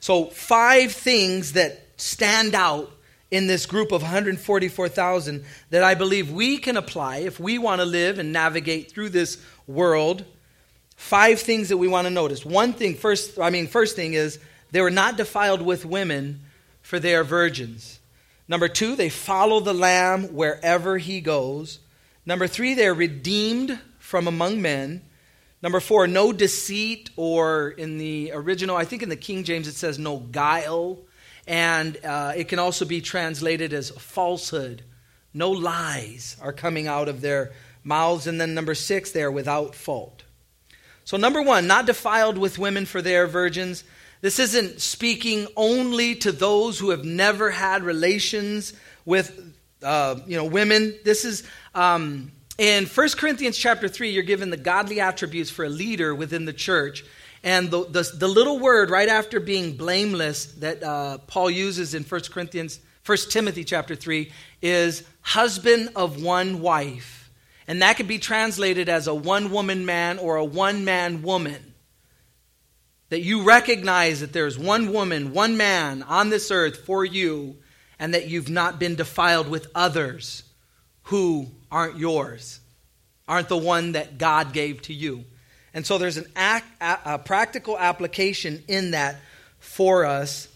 So, 0.01 0.27
five 0.27 0.93
things 0.93 1.53
that 1.53 1.87
stand 1.97 2.55
out 2.55 2.91
in 3.31 3.47
this 3.47 3.67
group 3.67 3.93
of 3.93 4.03
144,000 4.03 5.45
that 5.71 5.85
I 5.85 5.95
believe 5.95 6.33
we 6.33 6.59
can 6.59 6.77
apply 6.77 7.19
if 7.19 7.39
we 7.39 7.59
want 7.59 7.81
to 7.81 7.85
live 7.85 8.19
and 8.19 8.33
navigate 8.33 8.91
through 8.91 9.11
this 9.11 9.39
world 9.67 10.25
Five 11.01 11.41
things 11.41 11.71
that 11.71 11.79
we 11.79 11.89
want 11.89 12.07
to 12.07 12.11
notice. 12.11 12.45
One 12.45 12.75
thing, 12.75 12.95
first, 12.95 13.39
I 13.39 13.49
mean, 13.49 13.69
first 13.69 13.97
thing 13.97 14.13
is 14.13 14.39
they 14.71 14.83
were 14.83 14.91
not 14.91 15.17
defiled 15.17 15.63
with 15.63 15.87
women, 15.87 16.43
for 16.83 17.01
they 17.01 17.15
are 17.15 17.25
virgins. 17.25 18.01
Number 18.47 18.69
two, 18.69 18.97
they 18.97 19.09
follow 19.09 19.61
the 19.61 19.73
Lamb 19.73 20.35
wherever 20.35 20.99
he 20.99 21.23
goes. 21.23 21.79
Number 22.27 22.47
three, 22.47 22.75
they're 22.75 22.93
redeemed 22.93 23.81
from 23.99 24.29
among 24.29 24.61
men. 24.61 25.01
Number 25.63 25.81
four, 25.81 26.07
no 26.07 26.33
deceit, 26.33 27.11
or 27.17 27.69
in 27.69 27.99
the 27.99 28.33
original, 28.33 28.77
I 28.77 28.85
think 28.85 29.03
in 29.03 29.09
the 29.09 29.17
King 29.17 29.45
James 29.45 29.69
it 29.69 29.75
says 29.75 29.99
no 29.99 30.19
guile. 30.19 30.99
And 31.47 31.99
uh, 32.05 32.33
it 32.37 32.49
can 32.49 32.59
also 32.59 32.85
be 32.85 33.01
translated 33.01 33.73
as 33.73 33.91
falsehood. 33.91 34.83
No 35.35 35.51
lies 35.51 36.37
are 36.41 36.53
coming 36.53 36.87
out 36.87 37.09
of 37.09 37.21
their 37.21 37.53
mouths. 37.85 38.27
And 38.27 38.41
then 38.41 38.55
number 38.55 38.75
six, 38.75 39.13
they 39.13 39.23
are 39.23 39.31
without 39.31 39.75
fault. 39.75 40.23
So, 41.05 41.17
number 41.17 41.43
one, 41.43 41.67
not 41.67 41.87
defiled 41.87 42.39
with 42.39 42.59
women 42.59 42.87
for 42.87 43.03
they 43.03 43.17
are 43.17 43.27
virgins. 43.27 43.85
This 44.21 44.39
isn't 44.39 44.81
speaking 44.81 45.47
only 45.57 46.15
to 46.17 46.31
those 46.31 46.79
who 46.79 46.91
have 46.91 47.05
never 47.05 47.51
had 47.51 47.83
relations 47.83 48.73
with 49.05 49.55
uh, 49.83 50.17
you 50.27 50.37
know, 50.37 50.45
women. 50.45 50.95
This 51.05 51.25
is 51.25 51.43
um, 51.75 52.33
in 52.61 52.85
1 52.85 53.09
Corinthians 53.17 53.57
chapter 53.57 53.89
3, 53.89 54.11
you're 54.11 54.23
given 54.23 54.51
the 54.51 54.57
godly 54.59 55.01
attributes 55.01 55.49
for 55.49 55.65
a 55.65 55.71
leader 55.71 56.15
within 56.15 56.45
the 56.45 56.53
church. 56.53 57.03
And 57.43 57.71
the, 57.71 57.87
the, 57.87 58.03
the 58.03 58.29
little 58.29 58.59
word 58.59 58.91
right 58.91 59.09
after 59.09 59.41
being 59.41 59.79
blameless 59.79 60.45
that 60.57 60.83
uh, 60.83 61.19
Paul 61.27 61.51
uses 61.51 61.95
in 61.95 62.03
1 62.03 62.21
Corinthians, 62.31 62.79
1 63.07 63.17
Timothy 63.31 63.65
chapter 63.65 63.97
3 63.97 64.31
is 64.61 65.05
husband 65.23 65.89
of 65.97 66.23
one 66.23 66.61
wife. 66.61 67.31
And 67.67 67.81
that 67.81 67.97
could 67.97 68.09
be 68.09 68.19
translated 68.19 68.91
as 68.91 69.07
a 69.07 69.15
one 69.15 69.51
woman 69.51 69.87
man 69.87 70.19
or 70.19 70.37
a 70.37 70.45
one 70.45 70.85
man 70.85 71.23
woman. 71.23 71.73
That 73.09 73.23
you 73.23 73.43
recognize 73.43 74.21
that 74.21 74.35
there's 74.35 74.59
one 74.59 74.93
woman, 74.93 75.33
one 75.33 75.57
man 75.57 76.03
on 76.03 76.29
this 76.29 76.51
earth 76.51 76.85
for 76.85 77.07
you, 77.07 77.57
and 77.99 78.13
that 78.13 78.29
you've 78.29 78.51
not 78.51 78.79
been 78.79 78.97
defiled 78.97 79.49
with 79.49 79.67
others 79.75 80.43
who 81.05 81.49
aren't 81.71 81.99
yours, 81.99 82.61
aren't 83.29 83.49
the 83.49 83.57
one 83.57 83.93
that 83.93 84.19
God 84.19 84.53
gave 84.53 84.83
to 84.83 84.95
you. 84.95 85.25
And 85.73 85.87
so 85.87 85.99
there's 85.99 86.17
an 86.17 86.27
act, 86.35 86.67
a, 86.81 87.19
practical 87.19 87.79
application 87.79 88.63
in 88.67 88.91
that 88.91 89.17
for 89.59 90.05
us. 90.05 90.49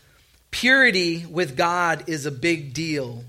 Purity 0.51 1.25
with 1.27 1.57
God 1.57 2.05
is 2.09 2.27
a 2.27 2.31
big 2.31 2.75
deal. 2.75 3.25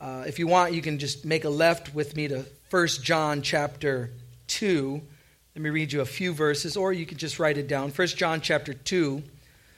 Uh, 0.00 0.24
if 0.26 0.38
you 0.38 0.46
want, 0.46 0.72
you 0.72 0.82
can 0.82 0.98
just 0.98 1.24
make 1.24 1.44
a 1.44 1.48
left 1.48 1.94
with 1.94 2.14
me 2.16 2.28
to 2.28 2.44
1 2.70 2.86
John 3.02 3.42
chapter 3.42 4.10
2. 4.48 5.00
Let 5.54 5.62
me 5.62 5.70
read 5.70 5.92
you 5.92 6.00
a 6.00 6.06
few 6.06 6.32
verses, 6.32 6.76
or 6.76 6.92
you 6.92 7.06
can 7.06 7.18
just 7.18 7.38
write 7.38 7.58
it 7.58 7.66
down. 7.66 7.90
1 7.90 8.08
John 8.08 8.40
chapter 8.40 8.74
2, 8.74 9.22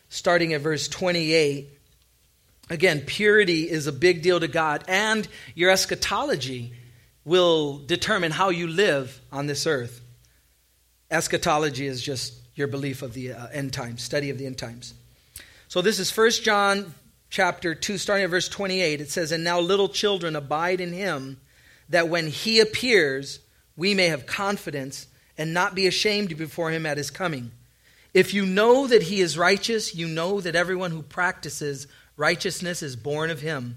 starting 0.08 0.52
at 0.52 0.60
verse 0.60 0.88
28. 0.88 1.68
Again, 2.70 3.00
purity 3.00 3.70
is 3.70 3.86
a 3.86 3.92
big 3.92 4.22
deal 4.22 4.40
to 4.40 4.48
God, 4.48 4.84
and 4.88 5.26
your 5.54 5.70
eschatology 5.70 6.72
will 7.28 7.78
determine 7.78 8.32
how 8.32 8.48
you 8.48 8.66
live 8.66 9.20
on 9.30 9.46
this 9.46 9.66
earth. 9.66 10.00
Eschatology 11.10 11.86
is 11.86 12.02
just 12.02 12.34
your 12.54 12.66
belief 12.66 13.02
of 13.02 13.12
the 13.12 13.32
uh, 13.32 13.46
end 13.48 13.72
times, 13.72 14.02
study 14.02 14.30
of 14.30 14.38
the 14.38 14.46
end 14.46 14.58
times. 14.58 14.94
So 15.68 15.82
this 15.82 15.98
is 15.98 16.16
1 16.16 16.30
John 16.42 16.94
chapter 17.28 17.74
2, 17.74 17.98
starting 17.98 18.24
at 18.24 18.30
verse 18.30 18.48
28, 18.48 19.02
it 19.02 19.10
says, 19.10 19.30
And 19.30 19.44
now, 19.44 19.60
little 19.60 19.90
children, 19.90 20.34
abide 20.34 20.80
in 20.80 20.92
him, 20.92 21.38
that 21.90 22.08
when 22.08 22.28
he 22.28 22.60
appears, 22.60 23.40
we 23.76 23.94
may 23.94 24.06
have 24.06 24.26
confidence 24.26 25.06
and 25.36 25.52
not 25.52 25.74
be 25.74 25.86
ashamed 25.86 26.36
before 26.36 26.70
him 26.70 26.86
at 26.86 26.96
his 26.96 27.10
coming. 27.10 27.52
If 28.14 28.32
you 28.32 28.46
know 28.46 28.86
that 28.86 29.04
he 29.04 29.20
is 29.20 29.38
righteous, 29.38 29.94
you 29.94 30.08
know 30.08 30.40
that 30.40 30.56
everyone 30.56 30.90
who 30.90 31.02
practices 31.02 31.86
righteousness 32.16 32.82
is 32.82 32.96
born 32.96 33.30
of 33.30 33.40
him. 33.40 33.76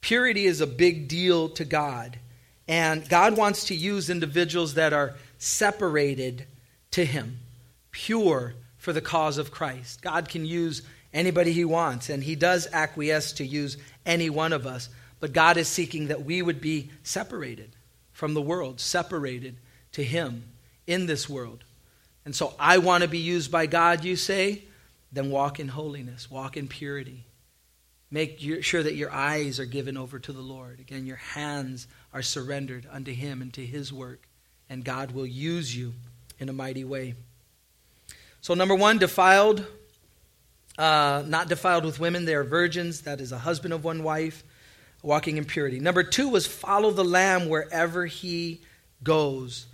Purity 0.00 0.46
is 0.46 0.60
a 0.60 0.66
big 0.66 1.08
deal 1.08 1.48
to 1.50 1.64
God, 1.64 2.18
and 2.68 3.08
God 3.08 3.36
wants 3.36 3.64
to 3.66 3.74
use 3.74 4.10
individuals 4.10 4.74
that 4.74 4.92
are 4.92 5.14
separated 5.38 6.46
to 6.92 7.04
him, 7.04 7.38
pure 7.90 8.54
for 8.78 8.92
the 8.92 9.00
cause 9.00 9.38
of 9.38 9.50
Christ. 9.50 10.02
God 10.02 10.28
can 10.28 10.44
use 10.44 10.82
anybody 11.12 11.52
he 11.52 11.64
wants, 11.64 12.08
and 12.08 12.22
he 12.22 12.36
does 12.36 12.68
acquiesce 12.72 13.32
to 13.32 13.44
use 13.44 13.76
any 14.04 14.30
one 14.30 14.52
of 14.52 14.66
us. 14.66 14.88
But 15.18 15.32
God 15.32 15.56
is 15.56 15.68
seeking 15.68 16.08
that 16.08 16.24
we 16.24 16.42
would 16.42 16.60
be 16.60 16.90
separated 17.02 17.70
from 18.12 18.34
the 18.34 18.42
world, 18.42 18.80
separated 18.80 19.56
to 19.92 20.04
him 20.04 20.44
in 20.86 21.06
this 21.06 21.28
world. 21.28 21.64
And 22.24 22.34
so 22.34 22.54
I 22.58 22.78
want 22.78 23.02
to 23.02 23.08
be 23.08 23.18
used 23.18 23.50
by 23.50 23.66
God, 23.66 24.04
you 24.04 24.16
say? 24.16 24.64
Then 25.12 25.30
walk 25.30 25.58
in 25.58 25.68
holiness, 25.68 26.30
walk 26.30 26.56
in 26.56 26.68
purity. 26.68 27.24
Make 28.10 28.40
sure 28.62 28.82
that 28.82 28.94
your 28.94 29.10
eyes 29.10 29.58
are 29.58 29.66
given 29.66 29.96
over 29.96 30.18
to 30.18 30.32
the 30.32 30.40
Lord. 30.40 30.78
Again, 30.78 31.06
your 31.06 31.16
hands 31.16 31.88
are 32.14 32.22
surrendered 32.22 32.86
unto 32.90 33.12
Him 33.12 33.42
and 33.42 33.52
to 33.54 33.66
His 33.66 33.92
work, 33.92 34.28
and 34.70 34.84
God 34.84 35.10
will 35.10 35.26
use 35.26 35.76
you 35.76 35.94
in 36.38 36.48
a 36.48 36.52
mighty 36.52 36.84
way. 36.84 37.14
So, 38.40 38.54
number 38.54 38.74
one, 38.74 38.98
defiled 38.98 39.66
uh, 40.78 41.22
not 41.26 41.48
defiled 41.48 41.84
with 41.84 41.98
women, 41.98 42.24
they 42.24 42.34
are 42.34 42.44
virgins. 42.44 43.02
That 43.02 43.20
is 43.20 43.32
a 43.32 43.38
husband 43.38 43.72
of 43.72 43.84
one 43.84 44.02
wife, 44.02 44.44
walking 45.02 45.38
in 45.38 45.44
purity. 45.44 45.80
Number 45.80 46.02
two 46.02 46.28
was 46.28 46.46
follow 46.46 46.90
the 46.90 47.04
Lamb 47.04 47.48
wherever 47.48 48.06
he 48.06 48.60
goes. 49.02 49.66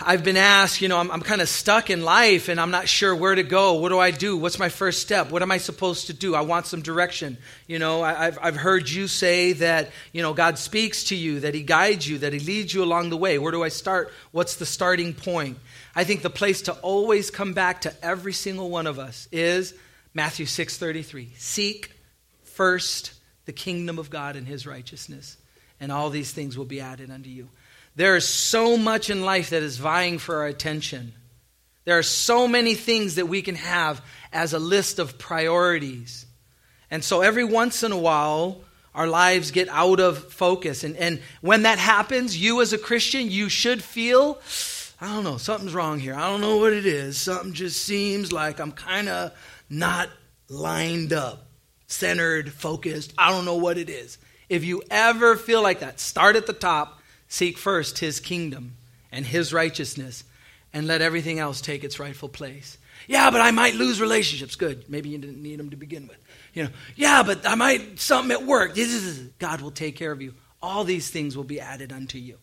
I've 0.00 0.22
been 0.22 0.36
asked, 0.36 0.82
you 0.82 0.88
know, 0.88 0.98
I'm, 0.98 1.10
I'm 1.10 1.22
kind 1.22 1.40
of 1.40 1.48
stuck 1.48 1.88
in 1.88 2.02
life 2.02 2.48
and 2.48 2.60
I'm 2.60 2.70
not 2.70 2.86
sure 2.86 3.16
where 3.16 3.34
to 3.34 3.42
go. 3.42 3.74
What 3.74 3.88
do 3.88 3.98
I 3.98 4.10
do? 4.10 4.36
What's 4.36 4.58
my 4.58 4.68
first 4.68 5.00
step? 5.00 5.30
What 5.30 5.40
am 5.40 5.50
I 5.50 5.56
supposed 5.56 6.08
to 6.08 6.12
do? 6.12 6.34
I 6.34 6.42
want 6.42 6.66
some 6.66 6.82
direction. 6.82 7.38
You 7.66 7.78
know, 7.78 8.02
I, 8.02 8.12
have 8.12 8.38
I've 8.42 8.56
heard 8.56 8.90
you 8.90 9.08
say 9.08 9.54
that, 9.54 9.90
you 10.12 10.20
know, 10.20 10.34
God 10.34 10.58
speaks 10.58 11.04
to 11.04 11.16
you, 11.16 11.40
that 11.40 11.54
He 11.54 11.62
guides 11.62 12.06
you, 12.06 12.18
that 12.18 12.34
He 12.34 12.40
leads 12.40 12.74
you 12.74 12.84
along 12.84 13.08
the 13.08 13.16
way. 13.16 13.38
Where 13.38 13.52
do 13.52 13.62
I 13.62 13.68
start? 13.68 14.12
What's 14.32 14.56
the 14.56 14.66
starting 14.66 15.14
point? 15.14 15.58
I 15.94 16.04
think 16.04 16.20
the 16.20 16.30
place 16.30 16.62
to 16.62 16.74
always 16.74 17.30
come 17.30 17.54
back 17.54 17.82
to 17.82 18.04
every 18.04 18.34
single 18.34 18.68
one 18.68 18.86
of 18.86 18.98
us 18.98 19.28
is 19.32 19.72
Matthew 20.12 20.44
6:33. 20.44 21.30
Seek 21.38 21.90
first 22.42 23.12
the 23.46 23.52
kingdom 23.52 23.98
of 23.98 24.10
God 24.10 24.36
and 24.36 24.46
his 24.46 24.66
righteousness, 24.66 25.38
and 25.80 25.90
all 25.90 26.10
these 26.10 26.32
things 26.32 26.58
will 26.58 26.66
be 26.66 26.80
added 26.80 27.10
unto 27.10 27.30
you. 27.30 27.48
There 27.96 28.14
is 28.14 28.28
so 28.28 28.76
much 28.76 29.10
in 29.10 29.22
life 29.24 29.50
that 29.50 29.62
is 29.62 29.78
vying 29.78 30.18
for 30.18 30.36
our 30.36 30.46
attention. 30.46 31.14
There 31.84 31.98
are 31.98 32.02
so 32.02 32.46
many 32.46 32.74
things 32.74 33.14
that 33.14 33.26
we 33.26 33.42
can 33.42 33.54
have 33.54 34.02
as 34.32 34.52
a 34.52 34.58
list 34.58 34.98
of 34.98 35.18
priorities. 35.18 36.26
And 36.90 37.02
so 37.02 37.22
every 37.22 37.44
once 37.44 37.82
in 37.82 37.92
a 37.92 37.98
while, 37.98 38.60
our 38.94 39.06
lives 39.06 39.50
get 39.50 39.68
out 39.70 39.98
of 39.98 40.32
focus. 40.32 40.84
And, 40.84 40.96
and 40.96 41.20
when 41.40 41.62
that 41.62 41.78
happens, 41.78 42.36
you 42.36 42.60
as 42.60 42.72
a 42.72 42.78
Christian, 42.78 43.30
you 43.30 43.48
should 43.48 43.82
feel, 43.82 44.40
I 45.00 45.06
don't 45.06 45.24
know, 45.24 45.38
something's 45.38 45.74
wrong 45.74 45.98
here. 45.98 46.14
I 46.14 46.28
don't 46.28 46.40
know 46.40 46.58
what 46.58 46.72
it 46.72 46.86
is. 46.86 47.18
Something 47.18 47.54
just 47.54 47.82
seems 47.82 48.32
like 48.32 48.58
I'm 48.58 48.72
kind 48.72 49.08
of 49.08 49.32
not 49.70 50.10
lined 50.48 51.12
up, 51.12 51.46
centered, 51.86 52.52
focused. 52.52 53.14
I 53.16 53.30
don't 53.30 53.44
know 53.44 53.56
what 53.56 53.78
it 53.78 53.88
is. 53.88 54.18
If 54.48 54.64
you 54.64 54.82
ever 54.90 55.36
feel 55.36 55.62
like 55.62 55.80
that, 55.80 55.98
start 55.98 56.36
at 56.36 56.46
the 56.46 56.52
top, 56.52 57.00
seek 57.28 57.58
first 57.58 57.98
his 57.98 58.20
kingdom 58.20 58.74
and 59.12 59.26
his 59.26 59.52
righteousness, 59.52 60.24
and 60.72 60.86
let 60.86 61.00
everything 61.00 61.38
else 61.38 61.60
take 61.60 61.84
its 61.84 61.98
rightful 61.98 62.28
place. 62.28 62.76
Yeah, 63.06 63.30
but 63.30 63.40
I 63.40 63.50
might 63.50 63.74
lose 63.74 64.00
relationships. 64.00 64.56
Good. 64.56 64.88
Maybe 64.88 65.08
you 65.08 65.18
didn't 65.18 65.42
need 65.42 65.58
them 65.58 65.70
to 65.70 65.76
begin 65.76 66.06
with. 66.06 66.18
You 66.52 66.64
know, 66.64 66.70
yeah, 66.96 67.22
but 67.22 67.46
I 67.46 67.54
might 67.54 68.00
something 68.00 68.32
at 68.32 68.44
work. 68.44 68.76
God 69.38 69.60
will 69.60 69.70
take 69.70 69.96
care 69.96 70.12
of 70.12 70.20
you. 70.20 70.34
All 70.62 70.84
these 70.84 71.10
things 71.10 71.36
will 71.36 71.44
be 71.44 71.60
added 71.60 71.92
unto 71.92 72.18
you. 72.18 72.38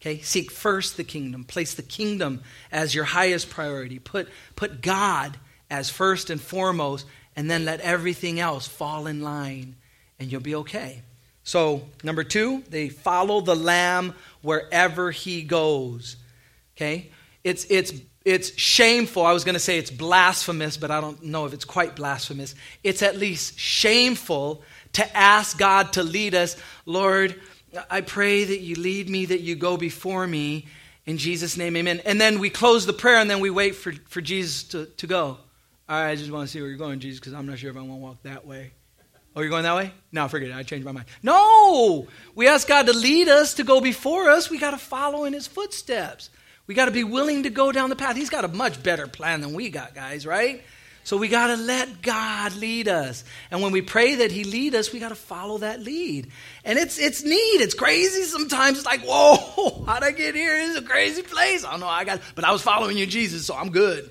Okay? 0.00 0.20
Seek 0.20 0.50
first 0.50 0.96
the 0.96 1.04
kingdom. 1.04 1.44
Place 1.44 1.74
the 1.74 1.82
kingdom 1.82 2.42
as 2.70 2.94
your 2.94 3.04
highest 3.04 3.50
priority. 3.50 3.98
Put, 3.98 4.28
put 4.56 4.82
God 4.82 5.38
as 5.70 5.88
first 5.88 6.28
and 6.28 6.40
foremost, 6.40 7.06
and 7.34 7.50
then 7.50 7.64
let 7.64 7.80
everything 7.80 8.38
else 8.38 8.66
fall 8.66 9.06
in 9.06 9.22
line, 9.22 9.76
and 10.18 10.30
you'll 10.30 10.40
be 10.40 10.56
okay. 10.56 11.02
So, 11.44 11.82
number 12.04 12.22
two, 12.24 12.62
they 12.68 12.88
follow 12.88 13.40
the 13.40 13.56
Lamb 13.56 14.14
wherever 14.42 15.10
he 15.10 15.42
goes. 15.42 16.16
Okay? 16.76 17.10
It's, 17.42 17.66
it's, 17.68 17.92
it's 18.24 18.56
shameful. 18.58 19.26
I 19.26 19.32
was 19.32 19.44
going 19.44 19.54
to 19.54 19.60
say 19.60 19.78
it's 19.78 19.90
blasphemous, 19.90 20.76
but 20.76 20.90
I 20.90 21.00
don't 21.00 21.24
know 21.24 21.46
if 21.46 21.52
it's 21.52 21.64
quite 21.64 21.96
blasphemous. 21.96 22.54
It's 22.84 23.02
at 23.02 23.16
least 23.16 23.58
shameful 23.58 24.62
to 24.94 25.16
ask 25.16 25.58
God 25.58 25.94
to 25.94 26.02
lead 26.02 26.34
us. 26.34 26.56
Lord, 26.86 27.40
I 27.90 28.02
pray 28.02 28.44
that 28.44 28.60
you 28.60 28.76
lead 28.76 29.08
me, 29.08 29.26
that 29.26 29.40
you 29.40 29.56
go 29.56 29.76
before 29.76 30.26
me. 30.26 30.66
In 31.06 31.18
Jesus' 31.18 31.56
name, 31.56 31.76
amen. 31.76 32.00
And 32.04 32.20
then 32.20 32.38
we 32.38 32.50
close 32.50 32.86
the 32.86 32.92
prayer 32.92 33.16
and 33.16 33.28
then 33.28 33.40
we 33.40 33.50
wait 33.50 33.74
for, 33.74 33.92
for 34.08 34.20
Jesus 34.20 34.62
to, 34.64 34.86
to 34.86 35.06
go. 35.08 35.38
All 35.88 36.00
right, 36.00 36.10
I 36.10 36.14
just 36.14 36.30
want 36.30 36.46
to 36.46 36.52
see 36.52 36.60
where 36.60 36.68
you're 36.68 36.78
going, 36.78 37.00
Jesus, 37.00 37.18
because 37.18 37.32
I'm 37.32 37.46
not 37.46 37.58
sure 37.58 37.70
if 37.70 37.76
I 37.76 37.80
want 37.80 37.92
to 37.92 37.96
walk 37.96 38.22
that 38.22 38.46
way. 38.46 38.70
Oh, 39.34 39.40
you're 39.40 39.50
going 39.50 39.62
that 39.62 39.76
way? 39.76 39.92
No, 40.10 40.28
forget 40.28 40.50
it. 40.50 40.54
I 40.54 40.62
changed 40.62 40.84
my 40.84 40.92
mind. 40.92 41.06
No! 41.22 42.06
We 42.34 42.48
ask 42.48 42.68
God 42.68 42.86
to 42.86 42.92
lead 42.92 43.28
us, 43.28 43.54
to 43.54 43.64
go 43.64 43.80
before 43.80 44.28
us. 44.28 44.50
We 44.50 44.58
got 44.58 44.72
to 44.72 44.78
follow 44.78 45.24
in 45.24 45.32
his 45.32 45.46
footsteps. 45.46 46.28
We 46.66 46.74
got 46.74 46.84
to 46.84 46.90
be 46.90 47.04
willing 47.04 47.44
to 47.44 47.50
go 47.50 47.72
down 47.72 47.90
the 47.90 47.96
path. 47.96 48.16
He's 48.16 48.30
got 48.30 48.44
a 48.44 48.48
much 48.48 48.82
better 48.82 49.06
plan 49.06 49.40
than 49.40 49.54
we 49.54 49.70
got, 49.70 49.94
guys, 49.94 50.26
right? 50.26 50.62
So 51.04 51.16
we 51.16 51.28
got 51.28 51.48
to 51.48 51.56
let 51.56 52.02
God 52.02 52.54
lead 52.56 52.86
us. 52.88 53.24
And 53.50 53.60
when 53.60 53.72
we 53.72 53.82
pray 53.82 54.16
that 54.16 54.30
he 54.30 54.44
lead 54.44 54.74
us, 54.74 54.92
we 54.92 55.00
got 55.00 55.08
to 55.08 55.16
follow 55.16 55.58
that 55.58 55.80
lead. 55.80 56.30
And 56.64 56.78
it's 56.78 56.98
it's 56.98 57.24
neat. 57.24 57.60
It's 57.60 57.74
crazy 57.74 58.22
sometimes. 58.22 58.78
It's 58.78 58.86
like, 58.86 59.02
"Whoa, 59.02 59.84
how'd 59.86 60.04
I 60.04 60.12
get 60.12 60.36
here? 60.36 60.56
This 60.58 60.76
is 60.76 60.76
a 60.76 60.86
crazy 60.86 61.22
place." 61.22 61.64
I 61.64 61.72
don't 61.72 61.80
know. 61.80 61.88
I 61.88 62.04
got 62.04 62.20
but 62.36 62.44
I 62.44 62.52
was 62.52 62.62
following 62.62 62.96
you, 62.96 63.06
Jesus, 63.06 63.46
so 63.46 63.56
I'm 63.56 63.70
good. 63.70 64.10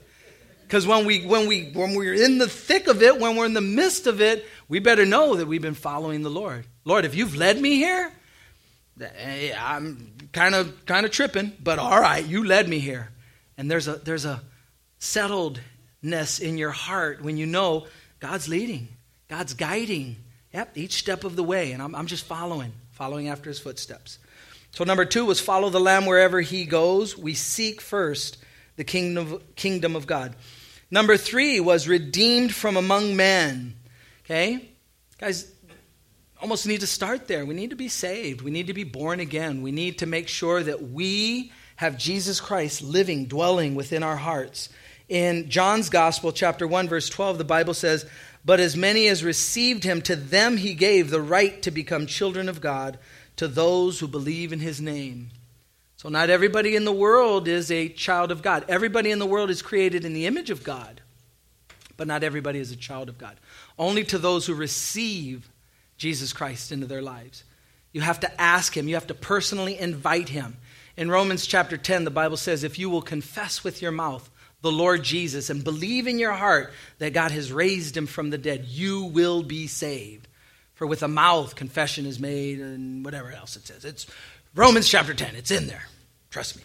Because 0.64 0.86
when 0.86 1.06
we 1.06 1.26
when 1.26 1.48
we 1.48 1.72
when 1.74 1.96
we're 1.96 2.14
in 2.14 2.38
the 2.38 2.48
thick 2.48 2.88
of 2.88 3.02
it, 3.02 3.20
when 3.20 3.38
we're 3.38 3.46
in 3.46 3.54
the 3.54 3.62
midst 3.62 4.08
of 4.08 4.20
it, 4.20 4.46
we 4.72 4.80
better 4.80 5.06
know 5.06 5.36
that 5.36 5.48
we've 5.48 5.62
been 5.62 5.74
following 5.74 6.22
the 6.24 6.30
Lord. 6.30 6.66
Lord, 6.86 7.04
if 7.04 7.14
you've 7.14 7.36
led 7.36 7.60
me 7.60 7.76
here, 7.76 8.10
eh, 9.02 9.54
I'm 9.60 10.14
kind 10.32 10.56
of 10.56 10.86
kind 10.86 11.06
of 11.06 11.12
tripping, 11.12 11.52
but 11.62 11.78
all 11.78 12.00
right, 12.00 12.26
you 12.26 12.46
led 12.46 12.70
me 12.70 12.80
here. 12.80 13.10
And 13.58 13.70
there's 13.70 13.90
a 13.90 13.96
there's 13.96 14.24
a 14.24 14.42
settledness 14.98 16.40
in 16.40 16.58
your 16.58 16.72
heart 16.72 17.22
when 17.22 17.36
you 17.36 17.46
know 17.46 17.88
God's 18.22 18.48
leading, 18.48 18.88
God's 19.28 19.54
guiding. 19.54 20.16
Yep, 20.54 20.78
each 20.78 20.94
step 20.94 21.26
of 21.26 21.36
the 21.36 21.44
way, 21.44 21.74
and 21.74 21.82
I'm, 21.82 21.94
I'm 21.94 22.08
just 22.08 22.24
following, 22.24 22.72
following 22.92 23.28
after 23.28 23.50
His 23.50 23.60
footsteps. 23.60 24.20
So 24.72 24.86
number 24.86 25.04
two 25.04 25.26
was 25.26 25.42
follow 25.42 25.70
the 25.70 25.82
Lamb 25.82 26.06
wherever 26.06 26.40
He 26.40 26.64
goes. 26.64 27.18
We 27.18 27.34
seek 27.34 27.82
first 27.82 28.38
the 28.78 28.86
kingdom 28.86 29.42
kingdom 29.58 29.98
of 29.98 30.08
God. 30.08 30.34
Number 30.90 31.18
three 31.18 31.60
was 31.60 31.90
redeemed 31.90 32.56
from 32.56 32.78
among 32.78 33.18
men. 33.18 33.76
Okay? 34.32 34.70
Guys, 35.20 35.52
almost 36.42 36.66
need 36.66 36.80
to 36.80 36.88
start 36.88 37.28
there. 37.28 37.46
We 37.46 37.54
need 37.54 37.72
to 37.72 37.76
be 37.76 37.90
saved. 37.90 38.42
We 38.42 38.50
need 38.50 38.68
to 38.68 38.74
be 38.74 38.86
born 38.86 39.20
again. 39.20 39.62
We 39.62 39.74
need 39.74 40.00
to 40.00 40.06
make 40.06 40.30
sure 40.30 40.64
that 40.64 40.82
we 40.90 41.52
have 41.76 41.98
Jesus 41.98 42.40
Christ 42.40 42.82
living, 42.82 43.26
dwelling 43.26 43.76
within 43.76 44.04
our 44.04 44.16
hearts. 44.16 44.70
In 45.10 45.50
John's 45.50 45.90
Gospel, 45.90 46.32
chapter 46.32 46.66
1, 46.66 46.88
verse 46.88 47.10
12, 47.10 47.40
the 47.40 47.44
Bible 47.44 47.74
says, 47.74 48.06
But 48.46 48.62
as 48.62 48.78
many 48.78 49.10
as 49.10 49.22
received 49.22 49.84
him, 49.84 50.02
to 50.04 50.16
them 50.16 50.56
he 50.56 50.76
gave 50.76 51.10
the 51.10 51.22
right 51.22 51.62
to 51.64 51.70
become 51.70 52.06
children 52.06 52.48
of 52.48 52.62
God, 52.62 53.00
to 53.36 53.50
those 53.50 54.00
who 54.00 54.08
believe 54.08 54.54
in 54.54 54.60
his 54.62 54.80
name. 54.80 55.32
So, 55.98 56.08
not 56.08 56.30
everybody 56.30 56.78
in 56.78 56.86
the 56.86 56.94
world 56.94 57.50
is 57.50 57.70
a 57.70 57.90
child 57.90 58.32
of 58.32 58.42
God. 58.42 58.64
Everybody 58.70 59.12
in 59.12 59.20
the 59.20 59.26
world 59.26 59.50
is 59.50 59.62
created 59.62 60.06
in 60.06 60.14
the 60.14 60.26
image 60.26 60.52
of 60.52 60.64
God, 60.64 61.01
but 61.98 62.08
not 62.08 62.24
everybody 62.24 62.60
is 62.60 62.72
a 62.72 62.78
child 62.78 63.10
of 63.10 63.18
God. 63.18 63.38
Only 63.78 64.04
to 64.06 64.18
those 64.18 64.46
who 64.46 64.54
receive 64.54 65.50
Jesus 65.98 66.34
Christ 66.34 66.72
into 66.72 66.88
their 66.88 67.02
lives. 67.02 67.44
You 67.92 68.02
have 68.02 68.22
to 68.22 68.42
ask 68.42 68.76
Him, 68.76 68.88
you 68.88 68.96
have 68.96 69.08
to 69.08 69.14
personally 69.14 69.78
invite 69.78 70.30
Him. 70.30 70.58
In 70.98 71.10
Romans 71.10 71.46
chapter 71.46 71.78
10, 71.78 72.04
the 72.04 72.12
Bible 72.12 72.38
says, 72.38 72.64
If 72.64 72.80
you 72.80 72.90
will 72.90 73.02
confess 73.02 73.64
with 73.64 73.82
your 73.82 73.92
mouth 73.92 74.30
the 74.62 74.72
Lord 74.72 75.04
Jesus 75.04 75.50
and 75.50 75.64
believe 75.64 76.08
in 76.08 76.20
your 76.20 76.34
heart 76.34 76.74
that 77.00 77.14
God 77.14 77.32
has 77.32 77.52
raised 77.52 77.98
him 77.98 78.08
from 78.08 78.30
the 78.30 78.38
dead, 78.38 78.66
you 78.66 79.06
will 79.06 79.44
be 79.44 79.68
saved. 79.68 80.28
For 80.76 80.88
with 80.88 81.04
a 81.04 81.08
mouth 81.08 81.56
confession 81.56 82.06
is 82.06 82.20
made, 82.20 82.60
and 82.60 83.06
whatever 83.06 83.32
else 83.32 83.56
it 83.56 83.68
says. 83.68 83.86
It's 83.86 84.08
Romans 84.56 84.90
chapter 84.90 85.14
10, 85.14 85.36
it's 85.36 85.52
in 85.52 85.68
there. 85.68 85.84
Trust 86.30 86.58
me. 86.58 86.64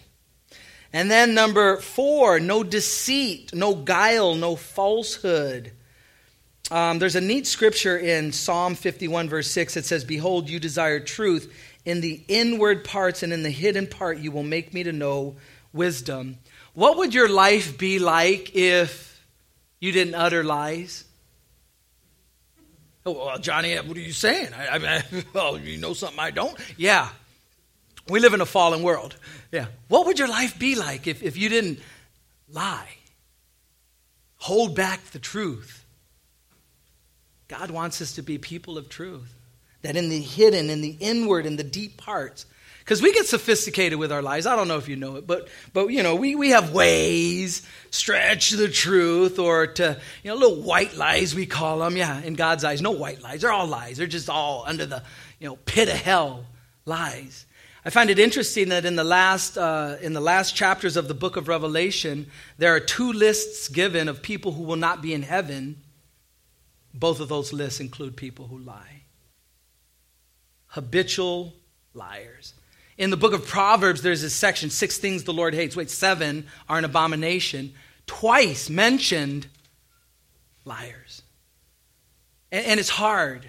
And 0.92 1.10
then 1.10 1.34
number 1.34 1.78
four, 1.78 2.40
no 2.40 2.62
deceit, 2.62 3.54
no 3.54 3.74
guile, 3.74 4.34
no 4.34 4.56
falsehood. 4.56 5.72
Um, 6.70 6.98
there's 6.98 7.16
a 7.16 7.20
neat 7.20 7.46
scripture 7.46 7.96
in 7.96 8.32
Psalm 8.32 8.74
51, 8.74 9.28
verse 9.28 9.50
6. 9.50 9.76
It 9.76 9.84
says, 9.84 10.04
Behold, 10.04 10.48
you 10.48 10.58
desire 10.58 11.00
truth. 11.00 11.52
In 11.84 12.00
the 12.00 12.24
inward 12.26 12.84
parts 12.84 13.22
and 13.22 13.32
in 13.32 13.44
the 13.44 13.50
hidden 13.50 13.86
part, 13.86 14.18
you 14.18 14.32
will 14.32 14.42
make 14.42 14.74
me 14.74 14.82
to 14.82 14.92
know 14.92 15.36
wisdom. 15.72 16.38
What 16.74 16.96
would 16.98 17.14
your 17.14 17.28
life 17.28 17.78
be 17.78 17.98
like 17.98 18.56
if 18.56 19.24
you 19.78 19.92
didn't 19.92 20.16
utter 20.16 20.42
lies? 20.42 21.04
Oh, 23.04 23.12
well, 23.12 23.38
Johnny, 23.38 23.76
what 23.76 23.96
are 23.96 24.00
you 24.00 24.12
saying? 24.12 24.52
I, 24.52 24.76
I, 24.76 25.02
oh, 25.36 25.56
you 25.56 25.78
know 25.78 25.92
something 25.92 26.18
I 26.18 26.32
don't? 26.32 26.58
Yeah. 26.76 27.08
We 28.08 28.20
live 28.20 28.34
in 28.34 28.40
a 28.40 28.46
fallen 28.46 28.82
world. 28.82 29.16
Yeah. 29.50 29.66
What 29.88 30.06
would 30.06 30.18
your 30.18 30.28
life 30.28 30.58
be 30.58 30.74
like 30.74 31.06
if, 31.06 31.22
if 31.22 31.36
you 31.36 31.48
didn't 31.48 31.80
lie? 32.52 32.88
Hold 34.38 34.76
back 34.76 35.02
the 35.10 35.18
truth. 35.18 35.84
God 37.48 37.70
wants 37.70 38.00
us 38.00 38.14
to 38.14 38.22
be 38.22 38.38
people 38.38 38.78
of 38.78 38.88
truth. 38.88 39.32
That 39.82 39.96
in 39.96 40.08
the 40.08 40.20
hidden, 40.20 40.70
in 40.70 40.80
the 40.80 40.96
inward, 40.98 41.46
in 41.46 41.56
the 41.56 41.64
deep 41.64 41.96
parts, 41.96 42.46
because 42.86 43.02
we 43.02 43.12
get 43.12 43.26
sophisticated 43.26 43.98
with 43.98 44.12
our 44.12 44.22
lies. 44.22 44.46
I 44.46 44.54
don't 44.54 44.68
know 44.68 44.78
if 44.78 44.88
you 44.88 44.94
know 44.94 45.16
it, 45.16 45.26
but 45.26 45.48
but 45.72 45.88
you 45.88 46.04
know 46.04 46.14
we, 46.14 46.36
we 46.36 46.50
have 46.50 46.72
ways 46.72 47.62
stretch 47.90 48.50
the 48.50 48.68
truth 48.68 49.40
or 49.40 49.66
to 49.66 50.00
you 50.22 50.30
know 50.30 50.36
little 50.36 50.62
white 50.62 50.96
lies 50.96 51.34
we 51.34 51.46
call 51.46 51.80
them. 51.80 51.96
Yeah, 51.96 52.20
in 52.20 52.34
God's 52.34 52.64
eyes, 52.64 52.80
no 52.80 52.92
white 52.92 53.22
lies. 53.22 53.42
They're 53.42 53.52
all 53.52 53.66
lies. 53.66 53.96
They're 53.96 54.06
just 54.06 54.30
all 54.30 54.64
under 54.66 54.86
the 54.86 55.02
you 55.40 55.48
know 55.48 55.56
pit 55.56 55.88
of 55.88 55.96
hell 55.96 56.46
lies. 56.84 57.46
I 57.86 57.90
find 57.90 58.10
it 58.10 58.18
interesting 58.18 58.70
that 58.70 58.84
in 58.84 58.96
the 58.96 59.04
last 59.04 59.56
uh, 59.56 59.98
in 60.02 60.12
the 60.12 60.20
last 60.20 60.56
chapters 60.56 60.96
of 60.96 61.06
the 61.06 61.14
book 61.14 61.36
of 61.36 61.46
Revelation, 61.46 62.26
there 62.58 62.74
are 62.74 62.80
two 62.80 63.12
lists 63.12 63.68
given 63.68 64.08
of 64.08 64.22
people 64.22 64.50
who 64.50 64.64
will 64.64 64.74
not 64.74 65.02
be 65.02 65.14
in 65.14 65.22
heaven. 65.22 65.80
Both 66.92 67.20
of 67.20 67.28
those 67.28 67.52
lists 67.52 67.78
include 67.78 68.16
people 68.16 68.48
who 68.48 68.58
lie. 68.58 69.02
Habitual 70.66 71.54
liars. 71.94 72.54
In 72.98 73.10
the 73.10 73.16
book 73.16 73.32
of 73.32 73.46
Proverbs, 73.46 74.02
there's 74.02 74.22
this 74.22 74.34
section 74.34 74.68
six 74.68 74.98
things 74.98 75.22
the 75.22 75.32
Lord 75.32 75.54
hates. 75.54 75.76
Wait, 75.76 75.88
seven 75.88 76.48
are 76.68 76.78
an 76.78 76.84
abomination. 76.84 77.72
Twice 78.08 78.68
mentioned 78.68 79.46
liars. 80.64 81.22
And, 82.50 82.66
and 82.66 82.80
it's 82.80 82.88
hard 82.88 83.48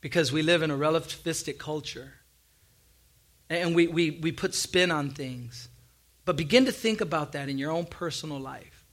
because 0.00 0.30
we 0.30 0.42
live 0.42 0.62
in 0.62 0.70
a 0.70 0.78
relativistic 0.78 1.58
culture 1.58 2.12
and 3.50 3.74
we, 3.74 3.88
we, 3.88 4.10
we 4.12 4.32
put 4.32 4.54
spin 4.54 4.90
on 4.90 5.10
things. 5.10 5.68
But 6.24 6.36
begin 6.36 6.66
to 6.66 6.72
think 6.72 7.00
about 7.00 7.32
that 7.32 7.48
in 7.48 7.58
your 7.58 7.72
own 7.72 7.84
personal 7.84 8.38
life. 8.38 8.86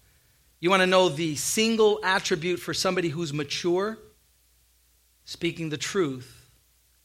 You 0.59 0.71
want 0.71 0.81
to 0.81 0.87
know 0.87 1.09
the 1.09 1.35
single 1.35 1.99
attribute 2.03 2.59
for 2.59 2.73
somebody 2.73 3.09
who's 3.09 3.31
mature? 3.31 3.99
Speaking 5.25 5.69
the 5.69 5.77
truth 5.77 6.49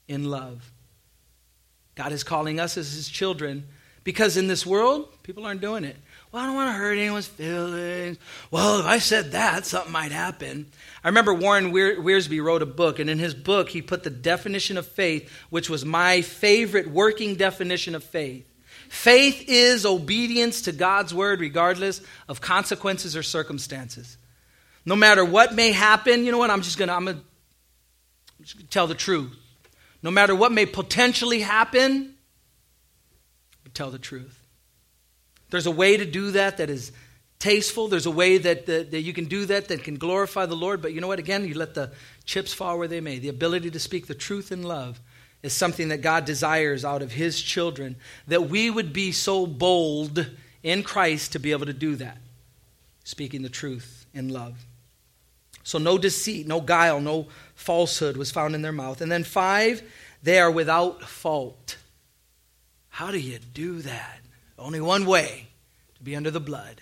in 0.09 0.31
love. 0.31 0.73
God 1.95 2.13
is 2.13 2.25
calling 2.25 2.59
us 2.59 2.79
as 2.79 2.93
his 2.95 3.09
children 3.09 3.67
because 4.05 4.39
in 4.39 4.47
this 4.47 4.65
world, 4.65 5.09
people 5.23 5.45
aren't 5.45 5.61
doing 5.61 5.85
it. 5.85 5.97
Well, 6.33 6.43
I 6.43 6.47
don't 6.47 6.55
want 6.55 6.69
to 6.71 6.79
hurt 6.79 6.97
anyone's 6.97 7.27
feelings. 7.27 8.17
Well, 8.51 8.81
if 8.81 8.87
I 8.87 8.99
said 8.99 9.33
that, 9.33 9.67
something 9.67 9.93
might 9.93 10.13
happen. 10.13 10.67
I 11.05 11.09
remember 11.09 11.35
Warren 11.35 11.73
Wiersbe 11.73 12.43
wrote 12.43 12.63
a 12.63 12.67
book, 12.67 12.99
and 12.99 13.11
in 13.11 13.19
his 13.19 13.35
book, 13.35 13.69
he 13.69 13.83
put 13.83 14.03
the 14.03 14.09
definition 14.09 14.79
of 14.79 14.87
faith, 14.87 15.31
which 15.51 15.69
was 15.69 15.85
my 15.85 16.23
favorite 16.23 16.91
working 16.91 17.35
definition 17.35 17.95
of 17.95 18.03
faith. 18.03 18.49
Faith 18.89 19.45
is 19.47 19.85
obedience 19.85 20.63
to 20.63 20.73
God's 20.73 21.13
word, 21.13 21.41
regardless 21.41 22.01
of 22.29 22.41
consequences 22.41 23.15
or 23.15 23.23
circumstances. 23.23 24.17
No 24.87 24.97
matter 24.97 25.25
what 25.25 25.55
may 25.55 25.73
happen, 25.73 26.25
you 26.25 26.33
know 26.33 26.39
what? 26.39 26.51
I'm 26.51 26.63
just 26.63 26.79
going 26.79 26.89
to 26.89 26.95
I'm 26.95 27.07
to 27.07 28.67
tell 28.71 28.87
the 28.87 28.95
truth. 28.95 29.37
No 30.03 30.11
matter 30.11 30.35
what 30.35 30.51
may 30.51 30.65
potentially 30.65 31.41
happen, 31.41 32.15
tell 33.75 33.91
the 33.91 33.99
truth. 33.99 34.42
There's 35.53 35.67
a 35.67 35.71
way 35.71 35.99
to 35.99 36.07
do 36.07 36.31
that 36.31 36.57
that 36.57 36.71
is 36.71 36.93
tasteful. 37.39 37.87
There's 37.87 38.07
a 38.07 38.11
way 38.11 38.39
that, 38.39 38.65
that, 38.65 38.91
that, 38.91 39.03
you 39.03 39.13
can 39.13 39.27
do 39.27 39.45
that 39.45 39.69
that 39.69 39.85
can 39.85 39.97
glorify 39.97 40.47
the 40.47 40.57
Lord. 40.57 40.81
But 40.81 40.95
you 40.95 41.03
know 41.03 41.09
what? 41.09 41.19
Again, 41.19 41.47
you 41.47 41.53
let 41.53 41.75
the 41.75 41.93
chips 42.25 42.55
fall 42.55 42.79
where 42.79 42.89
they 42.89 43.03
may. 43.03 43.19
The 43.19 43.29
ability 43.29 43.71
to 43.73 43.79
speak 43.79 44.07
the 44.07 44.15
truth 44.15 44.51
in 44.51 44.63
love 44.63 44.99
is 45.43 45.53
something 45.53 45.89
that 45.89 45.99
God 45.99 46.25
desires 46.25 46.87
out 46.87 47.03
of 47.03 47.13
His 47.13 47.43
children, 47.43 47.97
that 48.29 48.49
we 48.49 48.71
would 48.71 48.95
be 48.95 49.13
so 49.13 49.47
bold 49.47 50.27
in 50.63 50.83
Christ 50.83 51.33
to 51.33 51.39
be 51.39 51.53
able 51.53 51.67
to 51.67 51.75
do 51.75 51.97
that, 51.97 52.17
speaking 53.05 53.43
the 53.43 53.51
truth 53.51 54.07
in 54.15 54.31
love. 54.31 54.65
So, 55.65 55.79
no 55.79 55.99
deceit, 55.99 56.47
no 56.47 56.63
guile, 56.63 56.99
no 56.99 57.27
falsehood 57.57 58.17
was 58.17 58.31
found 58.31 58.55
in 58.55 58.63
their 58.63 58.73
mouth. 58.73 59.03
And 59.03 59.13
then, 59.13 59.23
five, 59.23 59.83
they 60.23 60.39
are 60.39 60.51
without 60.51 61.03
fault. 61.03 61.77
How 62.89 63.11
do 63.11 63.19
you 63.19 63.39
do 63.39 63.83
that? 63.83 64.22
Only 64.63 64.81
one 64.81 65.07
way 65.07 65.49
to 65.97 66.03
be 66.03 66.17
under 66.17 66.31
the 66.31 66.41
blood, 66.41 66.81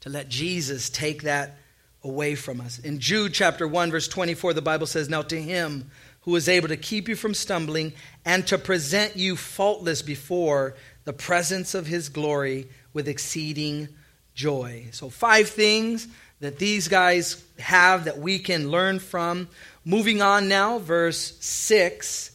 to 0.00 0.08
let 0.08 0.28
Jesus 0.28 0.88
take 0.88 1.22
that 1.22 1.56
away 2.02 2.34
from 2.34 2.60
us. 2.60 2.78
In 2.78 3.00
Jude 3.00 3.32
chapter 3.32 3.66
1, 3.66 3.90
verse 3.90 4.08
24, 4.08 4.54
the 4.54 4.62
Bible 4.62 4.86
says, 4.86 5.08
Now 5.08 5.22
to 5.22 5.40
him 5.40 5.90
who 6.20 6.36
is 6.36 6.48
able 6.48 6.68
to 6.68 6.76
keep 6.76 7.08
you 7.08 7.16
from 7.16 7.34
stumbling 7.34 7.92
and 8.24 8.46
to 8.46 8.58
present 8.58 9.16
you 9.16 9.36
faultless 9.36 10.02
before 10.02 10.74
the 11.04 11.12
presence 11.12 11.74
of 11.74 11.86
his 11.86 12.08
glory 12.08 12.68
with 12.92 13.08
exceeding 13.08 13.88
joy. 14.34 14.86
So, 14.92 15.10
five 15.10 15.48
things 15.48 16.08
that 16.40 16.58
these 16.58 16.88
guys 16.88 17.42
have 17.58 18.04
that 18.04 18.18
we 18.18 18.38
can 18.38 18.70
learn 18.70 18.98
from. 18.98 19.48
Moving 19.84 20.22
on 20.22 20.48
now, 20.48 20.78
verse 20.78 21.36
6 21.40 22.30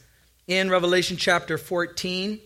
in 0.48 0.70
Revelation 0.70 1.18
chapter 1.18 1.58
14. 1.58 2.40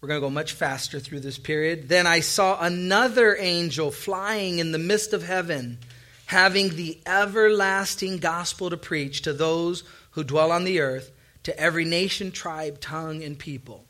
We're 0.00 0.08
going 0.08 0.20
to 0.20 0.26
go 0.26 0.30
much 0.30 0.52
faster 0.52 1.00
through 1.00 1.20
this 1.20 1.38
period. 1.38 1.88
Then 1.88 2.06
I 2.06 2.20
saw 2.20 2.60
another 2.60 3.36
angel 3.36 3.90
flying 3.90 4.60
in 4.60 4.70
the 4.70 4.78
midst 4.78 5.12
of 5.12 5.24
heaven, 5.24 5.78
having 6.26 6.76
the 6.76 6.98
everlasting 7.04 8.18
gospel 8.18 8.70
to 8.70 8.76
preach 8.76 9.22
to 9.22 9.32
those 9.32 9.82
who 10.12 10.22
dwell 10.22 10.52
on 10.52 10.62
the 10.62 10.80
earth, 10.80 11.10
to 11.42 11.58
every 11.58 11.84
nation, 11.84 12.30
tribe, 12.30 12.80
tongue, 12.80 13.24
and 13.24 13.38
people. 13.38 13.86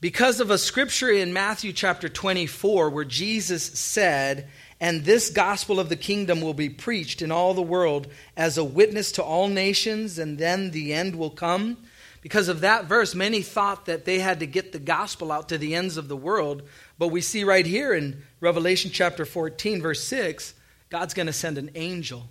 Because 0.00 0.40
of 0.40 0.50
a 0.50 0.58
scripture 0.58 1.10
in 1.10 1.32
Matthew 1.34 1.72
chapter 1.72 2.08
24 2.08 2.88
where 2.88 3.04
Jesus 3.04 3.62
said, 3.62 4.48
And 4.80 5.04
this 5.04 5.28
gospel 5.28 5.80
of 5.80 5.90
the 5.90 5.96
kingdom 5.96 6.40
will 6.40 6.54
be 6.54 6.68
preached 6.70 7.20
in 7.20 7.30
all 7.30 7.52
the 7.52 7.62
world 7.62 8.06
as 8.36 8.56
a 8.56 8.64
witness 8.64 9.12
to 9.12 9.22
all 9.22 9.48
nations, 9.48 10.18
and 10.18 10.38
then 10.38 10.70
the 10.70 10.94
end 10.94 11.16
will 11.16 11.30
come. 11.30 11.76
Because 12.24 12.48
of 12.48 12.62
that 12.62 12.86
verse, 12.86 13.14
many 13.14 13.42
thought 13.42 13.84
that 13.84 14.06
they 14.06 14.18
had 14.18 14.40
to 14.40 14.46
get 14.46 14.72
the 14.72 14.78
gospel 14.78 15.30
out 15.30 15.50
to 15.50 15.58
the 15.58 15.74
ends 15.74 15.98
of 15.98 16.08
the 16.08 16.16
world. 16.16 16.62
But 16.98 17.08
we 17.08 17.20
see 17.20 17.44
right 17.44 17.66
here 17.66 17.92
in 17.92 18.22
Revelation 18.40 18.90
chapter 18.90 19.26
14, 19.26 19.82
verse 19.82 20.02
6, 20.04 20.54
God's 20.88 21.12
going 21.12 21.26
to 21.26 21.34
send 21.34 21.58
an 21.58 21.72
angel 21.74 22.26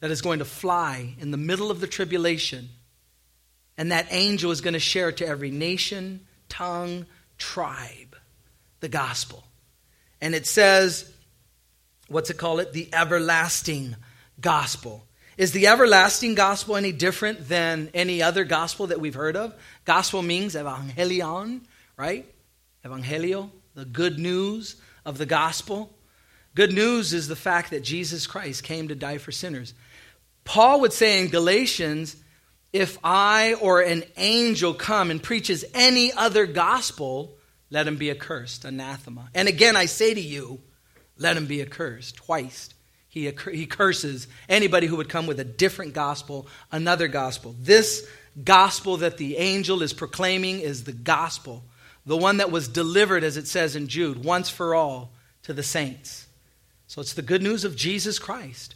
that 0.00 0.10
is 0.10 0.20
going 0.20 0.40
to 0.40 0.44
fly 0.44 1.14
in 1.18 1.30
the 1.30 1.38
middle 1.38 1.70
of 1.70 1.80
the 1.80 1.86
tribulation. 1.86 2.68
And 3.78 3.90
that 3.90 4.06
angel 4.10 4.50
is 4.50 4.60
going 4.60 4.74
to 4.74 4.78
share 4.78 5.10
to 5.12 5.26
every 5.26 5.50
nation, 5.50 6.26
tongue, 6.50 7.06
tribe 7.38 8.16
the 8.80 8.88
gospel. 8.90 9.44
And 10.20 10.34
it 10.34 10.46
says, 10.46 11.10
what's 12.08 12.28
it 12.28 12.36
called? 12.36 12.60
It? 12.60 12.74
The 12.74 12.90
everlasting 12.92 13.96
gospel. 14.42 15.06
Is 15.36 15.52
the 15.52 15.66
everlasting 15.66 16.34
gospel 16.34 16.76
any 16.76 16.92
different 16.92 17.48
than 17.48 17.90
any 17.92 18.22
other 18.22 18.44
gospel 18.44 18.86
that 18.86 19.00
we've 19.00 19.14
heard 19.14 19.36
of? 19.36 19.54
Gospel 19.84 20.22
means 20.22 20.54
evangelion, 20.54 21.60
right? 21.96 22.26
Evangelio, 22.84 23.50
the 23.74 23.84
good 23.84 24.18
news 24.18 24.76
of 25.04 25.18
the 25.18 25.26
gospel. 25.26 25.92
Good 26.54 26.72
news 26.72 27.12
is 27.12 27.28
the 27.28 27.36
fact 27.36 27.70
that 27.70 27.84
Jesus 27.84 28.26
Christ 28.26 28.64
came 28.64 28.88
to 28.88 28.94
die 28.94 29.18
for 29.18 29.30
sinners. 29.30 29.74
Paul 30.44 30.80
would 30.80 30.94
say 30.94 31.20
in 31.20 31.28
Galatians, 31.28 32.16
if 32.72 32.96
I 33.04 33.54
or 33.54 33.82
an 33.82 34.04
angel 34.16 34.72
come 34.72 35.10
and 35.10 35.22
preaches 35.22 35.66
any 35.74 36.12
other 36.12 36.46
gospel, 36.46 37.36
let 37.68 37.86
him 37.86 37.96
be 37.96 38.10
accursed, 38.10 38.64
anathema. 38.64 39.28
And 39.34 39.48
again, 39.48 39.76
I 39.76 39.84
say 39.84 40.14
to 40.14 40.20
you, 40.20 40.60
let 41.18 41.36
him 41.36 41.46
be 41.46 41.60
accursed. 41.60 42.16
Twice 42.16 42.70
he, 43.16 43.32
he 43.50 43.64
curses 43.64 44.28
anybody 44.46 44.86
who 44.86 44.96
would 44.96 45.08
come 45.08 45.26
with 45.26 45.40
a 45.40 45.44
different 45.44 45.94
gospel, 45.94 46.46
another 46.70 47.08
gospel. 47.08 47.56
This 47.58 48.06
gospel 48.44 48.98
that 48.98 49.16
the 49.16 49.38
angel 49.38 49.82
is 49.82 49.94
proclaiming 49.94 50.60
is 50.60 50.84
the 50.84 50.92
gospel, 50.92 51.64
the 52.04 52.16
one 52.16 52.36
that 52.36 52.50
was 52.50 52.68
delivered, 52.68 53.24
as 53.24 53.38
it 53.38 53.48
says 53.48 53.74
in 53.74 53.88
Jude, 53.88 54.22
once 54.22 54.50
for 54.50 54.74
all 54.74 55.12
to 55.44 55.54
the 55.54 55.62
saints. 55.62 56.26
So 56.88 57.00
it's 57.00 57.14
the 57.14 57.22
good 57.22 57.42
news 57.42 57.64
of 57.64 57.74
Jesus 57.74 58.18
Christ 58.18 58.74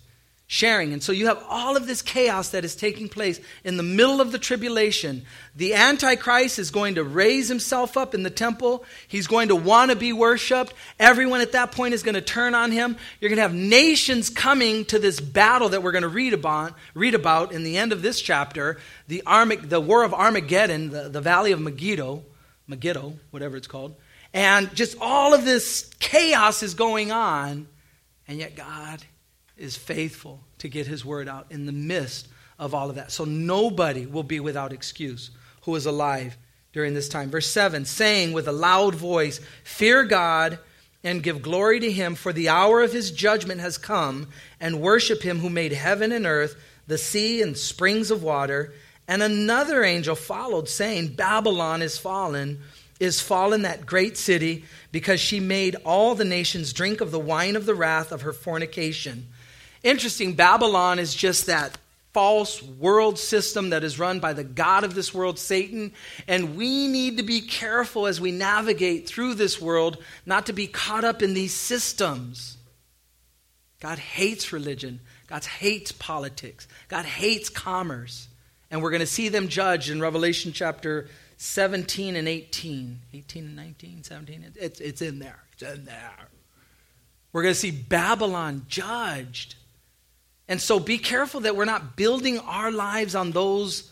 sharing. 0.50 0.92
And 0.92 1.00
so 1.00 1.12
you 1.12 1.28
have 1.28 1.40
all 1.48 1.76
of 1.76 1.86
this 1.86 2.02
chaos 2.02 2.48
that 2.48 2.64
is 2.64 2.74
taking 2.74 3.08
place 3.08 3.40
in 3.62 3.76
the 3.76 3.84
middle 3.84 4.20
of 4.20 4.32
the 4.32 4.38
tribulation. 4.38 5.24
The 5.54 5.74
Antichrist 5.74 6.58
is 6.58 6.72
going 6.72 6.96
to 6.96 7.04
raise 7.04 7.48
himself 7.48 7.96
up 7.96 8.16
in 8.16 8.24
the 8.24 8.30
temple. 8.30 8.84
He's 9.06 9.28
going 9.28 9.46
to 9.50 9.54
want 9.54 9.92
to 9.92 9.96
be 9.96 10.12
worshiped. 10.12 10.74
Everyone 10.98 11.40
at 11.40 11.52
that 11.52 11.70
point 11.70 11.94
is 11.94 12.02
going 12.02 12.16
to 12.16 12.20
turn 12.20 12.56
on 12.56 12.72
him. 12.72 12.96
You're 13.20 13.28
going 13.28 13.36
to 13.36 13.42
have 13.42 13.54
nations 13.54 14.28
coming 14.28 14.84
to 14.86 14.98
this 14.98 15.20
battle 15.20 15.68
that 15.68 15.84
we're 15.84 15.92
going 15.92 16.02
to 16.02 16.08
read 16.08 16.34
about, 16.34 16.74
read 16.94 17.14
about 17.14 17.52
in 17.52 17.62
the 17.62 17.76
end 17.78 17.92
of 17.92 18.02
this 18.02 18.20
chapter 18.20 18.78
the, 19.06 19.22
Armag- 19.24 19.68
the 19.68 19.80
War 19.80 20.02
of 20.02 20.12
Armageddon, 20.12 20.90
the, 20.90 21.08
the 21.08 21.20
Valley 21.20 21.52
of 21.52 21.60
Megiddo, 21.60 22.24
Megiddo, 22.66 23.14
whatever 23.30 23.56
it's 23.56 23.68
called. 23.68 23.94
And 24.34 24.74
just 24.74 24.96
all 25.00 25.32
of 25.32 25.44
this 25.44 25.88
chaos 26.00 26.64
is 26.64 26.74
going 26.74 27.12
on. 27.12 27.68
And 28.26 28.38
yet 28.40 28.56
God 28.56 29.00
is 29.60 29.76
faithful 29.76 30.40
to 30.58 30.68
get 30.68 30.86
his 30.86 31.04
word 31.04 31.28
out 31.28 31.46
in 31.50 31.66
the 31.66 31.72
midst 31.72 32.28
of 32.58 32.74
all 32.74 32.90
of 32.90 32.96
that. 32.96 33.12
So 33.12 33.24
nobody 33.24 34.06
will 34.06 34.22
be 34.22 34.40
without 34.40 34.72
excuse 34.72 35.30
who 35.62 35.74
is 35.76 35.86
alive 35.86 36.36
during 36.72 36.94
this 36.94 37.08
time. 37.08 37.30
Verse 37.30 37.46
7 37.46 37.84
saying 37.84 38.32
with 38.32 38.48
a 38.48 38.52
loud 38.52 38.94
voice, 38.94 39.40
Fear 39.64 40.04
God 40.04 40.58
and 41.02 41.22
give 41.22 41.42
glory 41.42 41.80
to 41.80 41.90
him, 41.90 42.14
for 42.14 42.32
the 42.32 42.50
hour 42.50 42.82
of 42.82 42.92
his 42.92 43.10
judgment 43.10 43.60
has 43.60 43.78
come, 43.78 44.28
and 44.60 44.80
worship 44.80 45.22
him 45.22 45.38
who 45.38 45.48
made 45.48 45.72
heaven 45.72 46.12
and 46.12 46.26
earth, 46.26 46.62
the 46.86 46.98
sea 46.98 47.40
and 47.40 47.56
springs 47.56 48.10
of 48.10 48.22
water. 48.22 48.74
And 49.08 49.22
another 49.22 49.82
angel 49.82 50.14
followed, 50.14 50.68
saying, 50.68 51.14
Babylon 51.14 51.80
is 51.80 51.96
fallen, 51.96 52.60
is 52.98 53.20
fallen 53.20 53.62
that 53.62 53.86
great 53.86 54.18
city, 54.18 54.64
because 54.92 55.20
she 55.20 55.40
made 55.40 55.76
all 55.86 56.14
the 56.14 56.24
nations 56.24 56.74
drink 56.74 57.00
of 57.00 57.10
the 57.10 57.18
wine 57.18 57.56
of 57.56 57.64
the 57.64 57.74
wrath 57.74 58.12
of 58.12 58.22
her 58.22 58.34
fornication. 58.34 59.26
Interesting, 59.82 60.34
Babylon 60.34 60.98
is 60.98 61.14
just 61.14 61.46
that 61.46 61.78
false 62.12 62.62
world 62.62 63.18
system 63.18 63.70
that 63.70 63.84
is 63.84 63.98
run 63.98 64.20
by 64.20 64.32
the 64.32 64.44
God 64.44 64.84
of 64.84 64.94
this 64.94 65.14
world, 65.14 65.38
Satan. 65.38 65.92
And 66.26 66.56
we 66.56 66.88
need 66.88 67.18
to 67.18 67.22
be 67.22 67.40
careful 67.40 68.06
as 68.06 68.20
we 68.20 68.32
navigate 68.32 69.08
through 69.08 69.34
this 69.34 69.60
world 69.60 69.98
not 70.26 70.46
to 70.46 70.52
be 70.52 70.66
caught 70.66 71.04
up 71.04 71.22
in 71.22 71.34
these 71.34 71.54
systems. 71.54 72.56
God 73.80 73.98
hates 73.98 74.52
religion, 74.52 75.00
God 75.26 75.44
hates 75.44 75.92
politics, 75.92 76.68
God 76.88 77.04
hates 77.04 77.48
commerce. 77.48 78.28
And 78.70 78.82
we're 78.82 78.90
going 78.90 79.00
to 79.00 79.06
see 79.06 79.28
them 79.28 79.48
judged 79.48 79.90
in 79.90 80.00
Revelation 80.00 80.52
chapter 80.52 81.08
17 81.38 82.14
and 82.14 82.28
18. 82.28 83.00
18 83.14 83.44
and 83.44 83.56
19, 83.56 84.04
17. 84.04 84.52
It's, 84.54 84.80
it's 84.80 85.02
in 85.02 85.18
there. 85.18 85.40
It's 85.54 85.62
in 85.62 85.86
there. 85.86 86.12
We're 87.32 87.42
going 87.42 87.54
to 87.54 87.58
see 87.58 87.70
Babylon 87.70 88.66
judged. 88.68 89.56
And 90.50 90.60
so 90.60 90.80
be 90.80 90.98
careful 90.98 91.42
that 91.42 91.54
we're 91.54 91.64
not 91.64 91.94
building 91.94 92.40
our 92.40 92.72
lives 92.72 93.14
on 93.14 93.30
those, 93.30 93.88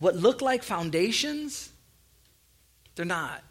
what 0.00 0.14
look 0.14 0.42
like 0.42 0.62
foundations. 0.62 1.72
They're 2.94 3.06
not. 3.06 3.42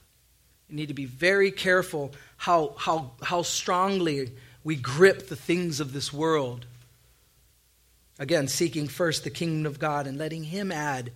You 0.69 0.75
need 0.75 0.89
to 0.89 0.93
be 0.93 1.05
very 1.05 1.49
careful 1.49 2.13
how, 2.37 2.75
how, 2.77 3.13
how 3.23 3.41
strongly 3.41 4.33
we 4.63 4.75
grip 4.75 5.29
the 5.29 5.35
things 5.35 5.79
of 5.79 5.93
this 5.93 6.13
world. 6.13 6.67
Again, 8.19 8.47
seeking 8.47 8.87
first 8.87 9.23
the 9.23 9.31
kingdom 9.31 9.65
of 9.65 9.79
God 9.79 10.05
and 10.05 10.19
letting 10.19 10.43
Him 10.43 10.71
add. 10.71 11.11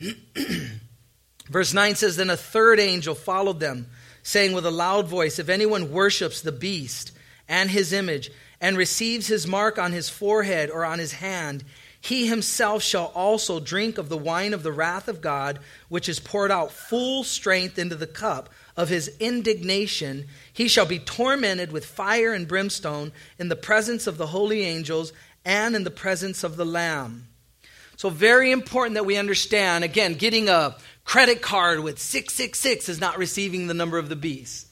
Verse 1.48 1.72
9 1.72 1.94
says 1.94 2.16
Then 2.16 2.30
a 2.30 2.36
third 2.36 2.80
angel 2.80 3.14
followed 3.14 3.60
them, 3.60 3.86
saying 4.24 4.54
with 4.54 4.66
a 4.66 4.72
loud 4.72 5.06
voice, 5.06 5.38
If 5.38 5.48
anyone 5.48 5.92
worships 5.92 6.40
the 6.40 6.50
beast 6.50 7.12
and 7.48 7.70
his 7.70 7.92
image, 7.92 8.30
and 8.60 8.76
receives 8.76 9.26
his 9.26 9.46
mark 9.46 9.78
on 9.78 9.92
his 9.92 10.08
forehead 10.08 10.70
or 10.70 10.84
on 10.84 10.98
his 10.98 11.12
hand, 11.12 11.64
he 12.00 12.28
himself 12.28 12.82
shall 12.82 13.06
also 13.14 13.58
drink 13.58 13.98
of 13.98 14.08
the 14.08 14.16
wine 14.16 14.54
of 14.54 14.62
the 14.62 14.72
wrath 14.72 15.08
of 15.08 15.20
God, 15.20 15.58
which 15.88 16.08
is 16.08 16.20
poured 16.20 16.50
out 16.50 16.70
full 16.70 17.24
strength 17.24 17.78
into 17.78 17.96
the 17.96 18.06
cup 18.06 18.50
of 18.76 18.88
his 18.88 19.08
indignation. 19.18 20.26
He 20.52 20.68
shall 20.68 20.86
be 20.86 21.00
tormented 21.00 21.72
with 21.72 21.84
fire 21.84 22.32
and 22.32 22.46
brimstone 22.46 23.12
in 23.38 23.48
the 23.48 23.56
presence 23.56 24.06
of 24.06 24.16
the 24.16 24.28
holy 24.28 24.62
angels 24.62 25.12
and 25.44 25.74
in 25.74 25.84
the 25.84 25.90
presence 25.90 26.44
of 26.44 26.56
the 26.56 26.64
Lamb. 26.64 27.26
So, 27.96 28.10
very 28.10 28.52
important 28.52 28.94
that 28.94 29.06
we 29.06 29.16
understand 29.16 29.82
again, 29.82 30.14
getting 30.14 30.48
a 30.48 30.76
credit 31.04 31.42
card 31.42 31.80
with 31.80 31.98
666 31.98 32.88
is 32.88 33.00
not 33.00 33.18
receiving 33.18 33.66
the 33.66 33.74
number 33.74 33.98
of 33.98 34.08
the 34.08 34.14
beast. 34.14 34.67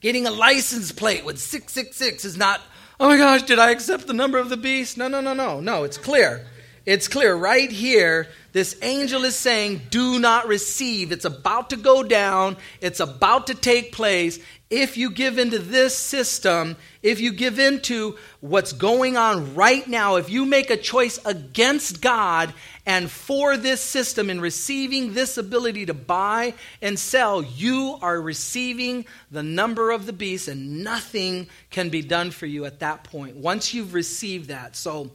Getting 0.00 0.26
a 0.26 0.30
license 0.30 0.92
plate 0.92 1.24
with 1.24 1.38
666 1.38 2.24
is 2.24 2.36
not 2.36 2.60
oh 3.00 3.08
my 3.08 3.16
gosh, 3.16 3.42
did 3.42 3.58
I 3.58 3.70
accept 3.70 4.06
the 4.06 4.12
number 4.12 4.38
of 4.38 4.48
the 4.48 4.56
beast? 4.56 4.98
No, 4.98 5.08
no, 5.08 5.20
no, 5.20 5.34
no. 5.34 5.60
No, 5.60 5.84
it's 5.84 5.98
clear. 5.98 6.46
It's 6.84 7.06
clear 7.06 7.34
right 7.34 7.70
here. 7.70 8.28
This 8.52 8.76
angel 8.82 9.24
is 9.24 9.36
saying, 9.36 9.82
do 9.90 10.18
not 10.18 10.48
receive. 10.48 11.12
It's 11.12 11.26
about 11.26 11.70
to 11.70 11.76
go 11.76 12.02
down. 12.02 12.56
It's 12.80 12.98
about 12.98 13.48
to 13.48 13.54
take 13.54 13.92
place. 13.92 14.38
If 14.70 14.96
you 14.96 15.10
give 15.10 15.38
into 15.38 15.58
this 15.58 15.96
system, 15.96 16.76
if 17.02 17.20
you 17.20 17.32
give 17.32 17.58
into 17.58 18.16
what's 18.40 18.72
going 18.72 19.16
on 19.16 19.54
right 19.54 19.86
now, 19.86 20.16
if 20.16 20.30
you 20.30 20.46
make 20.46 20.70
a 20.70 20.76
choice 20.76 21.18
against 21.24 22.00
God 22.00 22.54
and 22.88 23.10
for 23.10 23.58
this 23.58 23.82
system 23.82 24.30
in 24.30 24.40
receiving 24.40 25.12
this 25.12 25.36
ability 25.36 25.84
to 25.86 25.94
buy 25.94 26.54
and 26.80 26.98
sell, 26.98 27.42
you 27.42 27.98
are 28.00 28.18
receiving 28.18 29.04
the 29.30 29.42
number 29.42 29.90
of 29.90 30.06
the 30.06 30.12
beast, 30.14 30.48
and 30.48 30.82
nothing 30.82 31.48
can 31.68 31.90
be 31.90 32.00
done 32.00 32.30
for 32.30 32.46
you 32.46 32.64
at 32.64 32.80
that 32.80 33.04
point 33.04 33.36
once 33.36 33.74
you've 33.74 33.92
received 33.92 34.48
that. 34.48 34.74
So, 34.74 35.10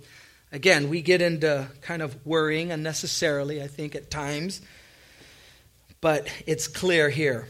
again, 0.51 0.87
we 0.87 1.01
get 1.01 1.19
into 1.23 1.67
kind 1.81 2.03
of 2.03 2.23
worrying 2.27 2.71
unnecessarily, 2.71 3.59
I 3.63 3.67
think, 3.67 3.95
at 3.95 4.11
times, 4.11 4.61
but 5.99 6.27
it's 6.45 6.67
clear 6.67 7.09
here. 7.09 7.47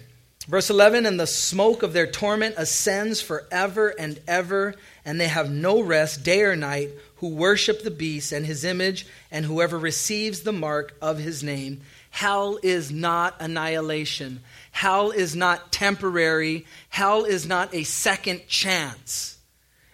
Verse 0.47 0.69
11, 0.69 1.05
and 1.05 1.19
the 1.19 1.27
smoke 1.27 1.83
of 1.83 1.91
their 1.91 2.07
torment 2.07 2.55
ascends 2.57 3.21
forever 3.21 3.89
and 3.89 4.21
ever, 4.25 4.75
and 5.03 5.19
they 5.19 5.27
have 5.27 5.51
no 5.51 5.81
rest 5.81 6.23
day 6.23 6.43
or 6.43 6.55
night 6.55 6.91
who 7.17 7.29
worship 7.29 7.83
the 7.83 7.91
beast 7.91 8.31
and 8.31 8.45
his 8.45 8.63
image, 8.63 9.05
and 9.31 9.45
whoever 9.45 9.77
receives 9.77 10.41
the 10.41 10.51
mark 10.51 10.95
of 11.01 11.17
his 11.17 11.43
name. 11.43 11.81
Hell 12.09 12.59
is 12.61 12.91
not 12.91 13.35
annihilation. 13.39 14.41
Hell 14.71 15.11
is 15.11 15.35
not 15.35 15.71
temporary. 15.71 16.65
Hell 16.89 17.23
is 17.23 17.47
not 17.47 17.73
a 17.73 17.83
second 17.83 18.47
chance. 18.47 19.37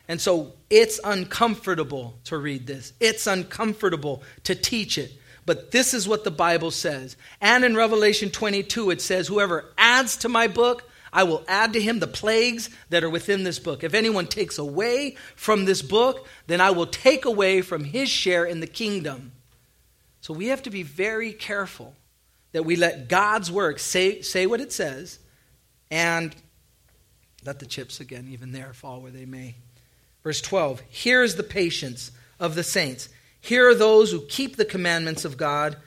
And 0.07 0.19
so 0.19 0.53
it's 0.69 0.99
uncomfortable 1.03 2.17
to 2.25 2.37
read 2.37 2.65
this. 2.65 2.93
It's 2.99 3.27
uncomfortable 3.27 4.23
to 4.45 4.55
teach 4.55 4.97
it. 4.97 5.13
But 5.45 5.71
this 5.71 5.93
is 5.93 6.07
what 6.07 6.23
the 6.23 6.31
Bible 6.31 6.71
says. 6.71 7.15
And 7.39 7.63
in 7.63 7.75
Revelation 7.75 8.31
22, 8.31 8.89
it 8.89 9.01
says, 9.01 9.27
Whoever 9.27 9.65
adds 9.77 10.17
to 10.17 10.29
my 10.29 10.47
book, 10.47 10.88
I 11.11 11.23
will 11.23 11.43
add 11.47 11.73
to 11.73 11.81
him 11.81 11.99
the 11.99 12.07
plagues 12.07 12.69
that 12.89 13.03
are 13.03 13.09
within 13.09 13.43
this 13.43 13.59
book. 13.59 13.83
If 13.83 13.93
anyone 13.93 14.27
takes 14.27 14.57
away 14.57 15.15
from 15.35 15.65
this 15.65 15.81
book, 15.81 16.27
then 16.47 16.61
I 16.61 16.71
will 16.71 16.85
take 16.85 17.25
away 17.25 17.61
from 17.61 17.83
his 17.83 18.09
share 18.09 18.45
in 18.45 18.59
the 18.59 18.67
kingdom. 18.67 19.31
So 20.21 20.33
we 20.33 20.47
have 20.47 20.63
to 20.63 20.69
be 20.69 20.83
very 20.83 21.33
careful 21.33 21.95
that 22.51 22.63
we 22.63 22.75
let 22.75 23.07
God's 23.07 23.51
work 23.51 23.79
say, 23.79 24.21
say 24.21 24.45
what 24.45 24.61
it 24.61 24.71
says 24.71 25.19
and 25.91 26.35
let 27.45 27.59
the 27.59 27.65
chips 27.65 27.99
again, 27.99 28.27
even 28.29 28.51
there, 28.51 28.73
fall 28.73 29.01
where 29.01 29.11
they 29.11 29.25
may. 29.25 29.55
Verse 30.23 30.41
12 30.41 30.81
Here 30.89 31.23
is 31.23 31.35
the 31.35 31.43
patience 31.43 32.11
of 32.39 32.55
the 32.55 32.63
saints. 32.63 33.09
Here 33.41 33.69
are 33.69 33.75
those 33.75 34.11
who 34.11 34.25
keep 34.25 34.55
the 34.55 34.65
commandments 34.65 35.25
of 35.25 35.37
God 35.37 35.77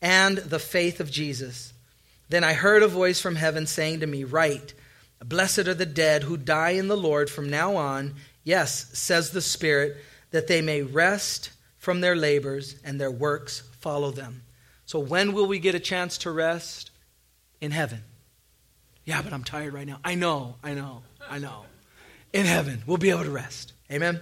and 0.00 0.38
the 0.38 0.58
faith 0.58 0.98
of 1.00 1.10
Jesus. 1.10 1.71
Then 2.32 2.44
I 2.44 2.54
heard 2.54 2.82
a 2.82 2.88
voice 2.88 3.20
from 3.20 3.36
heaven 3.36 3.66
saying 3.66 4.00
to 4.00 4.06
me, 4.06 4.24
Write, 4.24 4.72
Blessed 5.22 5.68
are 5.68 5.74
the 5.74 5.84
dead 5.84 6.22
who 6.22 6.38
die 6.38 6.70
in 6.70 6.88
the 6.88 6.96
Lord 6.96 7.28
from 7.28 7.50
now 7.50 7.76
on. 7.76 8.14
Yes, 8.42 8.86
says 8.98 9.32
the 9.32 9.42
Spirit, 9.42 9.98
that 10.30 10.46
they 10.46 10.62
may 10.62 10.80
rest 10.80 11.50
from 11.76 12.00
their 12.00 12.16
labors 12.16 12.76
and 12.82 12.98
their 12.98 13.10
works 13.10 13.60
follow 13.80 14.12
them. 14.12 14.44
So, 14.86 14.98
when 14.98 15.34
will 15.34 15.46
we 15.46 15.58
get 15.58 15.74
a 15.74 15.78
chance 15.78 16.16
to 16.18 16.30
rest? 16.30 16.90
In 17.60 17.70
heaven. 17.70 18.02
Yeah, 19.04 19.20
but 19.20 19.34
I'm 19.34 19.44
tired 19.44 19.74
right 19.74 19.86
now. 19.86 20.00
I 20.02 20.14
know, 20.14 20.54
I 20.64 20.72
know, 20.72 21.02
I 21.28 21.38
know. 21.38 21.66
In 22.32 22.46
heaven, 22.46 22.82
we'll 22.86 22.96
be 22.96 23.10
able 23.10 23.24
to 23.24 23.30
rest. 23.30 23.74
Amen. 23.90 24.20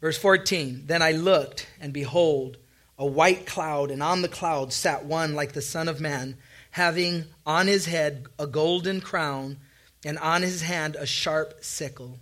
Verse 0.00 0.18
14 0.18 0.82
Then 0.86 1.00
I 1.00 1.12
looked, 1.12 1.68
and 1.80 1.92
behold, 1.92 2.56
a 2.98 3.06
white 3.06 3.46
cloud, 3.46 3.92
and 3.92 4.02
on 4.02 4.22
the 4.22 4.28
cloud 4.28 4.72
sat 4.72 5.04
one 5.04 5.36
like 5.36 5.52
the 5.52 5.62
Son 5.62 5.86
of 5.86 6.00
Man 6.00 6.38
having 6.76 7.24
on 7.46 7.66
his 7.66 7.86
head 7.86 8.26
a 8.38 8.46
golden 8.46 9.00
crown, 9.00 9.56
and 10.04 10.18
on 10.18 10.42
his 10.42 10.60
hand 10.60 10.94
a 10.96 11.06
sharp 11.06 11.54
sickle. 11.64 12.18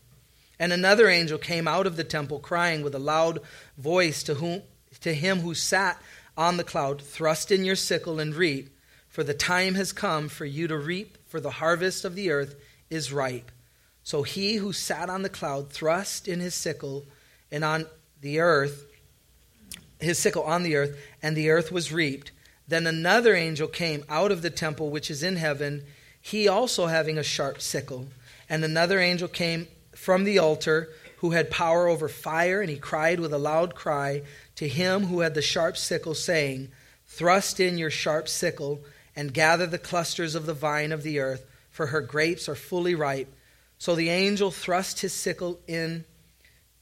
And 0.60 0.72
another 0.72 1.08
angel 1.08 1.38
came 1.38 1.66
out 1.66 1.88
of 1.88 1.96
the 1.96 2.04
temple, 2.04 2.38
crying 2.38 2.82
with 2.82 2.94
a 2.94 3.00
loud 3.00 3.40
voice 3.76 4.22
to, 4.22 4.34
whom, 4.34 4.62
to 5.00 5.12
him 5.12 5.40
who 5.40 5.54
sat 5.54 6.00
on 6.36 6.56
the 6.56 6.62
cloud 6.62 7.02
Thrust 7.02 7.50
in 7.50 7.64
your 7.64 7.74
sickle 7.74 8.20
and 8.20 8.32
reap, 8.32 8.70
for 9.08 9.24
the 9.24 9.34
time 9.34 9.74
has 9.74 9.92
come 9.92 10.28
for 10.28 10.44
you 10.44 10.68
to 10.68 10.78
reap, 10.78 11.18
for 11.26 11.40
the 11.40 11.50
harvest 11.50 12.04
of 12.04 12.14
the 12.14 12.30
earth 12.30 12.54
is 12.90 13.12
ripe. 13.12 13.50
So 14.04 14.22
he 14.22 14.54
who 14.54 14.72
sat 14.72 15.10
on 15.10 15.22
the 15.22 15.28
cloud 15.28 15.72
thrust 15.72 16.28
in 16.28 16.38
his 16.38 16.54
sickle 16.54 17.06
and 17.50 17.64
on 17.64 17.86
the 18.20 18.38
earth, 18.38 18.86
his 19.98 20.20
sickle 20.20 20.44
on 20.44 20.62
the 20.62 20.76
earth, 20.76 20.96
and 21.20 21.36
the 21.36 21.50
earth 21.50 21.72
was 21.72 21.92
reaped. 21.92 22.30
Then 22.66 22.86
another 22.86 23.34
angel 23.34 23.68
came 23.68 24.04
out 24.08 24.32
of 24.32 24.42
the 24.42 24.50
temple 24.50 24.90
which 24.90 25.10
is 25.10 25.22
in 25.22 25.36
heaven, 25.36 25.84
he 26.20 26.48
also 26.48 26.86
having 26.86 27.18
a 27.18 27.22
sharp 27.22 27.60
sickle. 27.60 28.08
And 28.48 28.64
another 28.64 28.98
angel 28.98 29.28
came 29.28 29.68
from 29.94 30.24
the 30.24 30.38
altar 30.38 30.88
who 31.18 31.30
had 31.32 31.50
power 31.50 31.88
over 31.88 32.08
fire, 32.08 32.60
and 32.60 32.70
he 32.70 32.76
cried 32.76 33.20
with 33.20 33.32
a 33.32 33.38
loud 33.38 33.74
cry 33.74 34.22
to 34.56 34.68
him 34.68 35.06
who 35.06 35.20
had 35.20 35.34
the 35.34 35.42
sharp 35.42 35.76
sickle, 35.76 36.14
saying, 36.14 36.70
Thrust 37.06 37.60
in 37.60 37.78
your 37.78 37.90
sharp 37.90 38.28
sickle 38.28 38.82
and 39.14 39.32
gather 39.32 39.66
the 39.66 39.78
clusters 39.78 40.34
of 40.34 40.46
the 40.46 40.54
vine 40.54 40.92
of 40.92 41.02
the 41.02 41.20
earth, 41.20 41.46
for 41.70 41.86
her 41.88 42.00
grapes 42.00 42.48
are 42.48 42.54
fully 42.54 42.94
ripe. 42.94 43.32
So 43.78 43.94
the 43.94 44.10
angel 44.10 44.50
thrust 44.50 45.00
his 45.00 45.12
sickle 45.12 45.60
in 45.66 46.04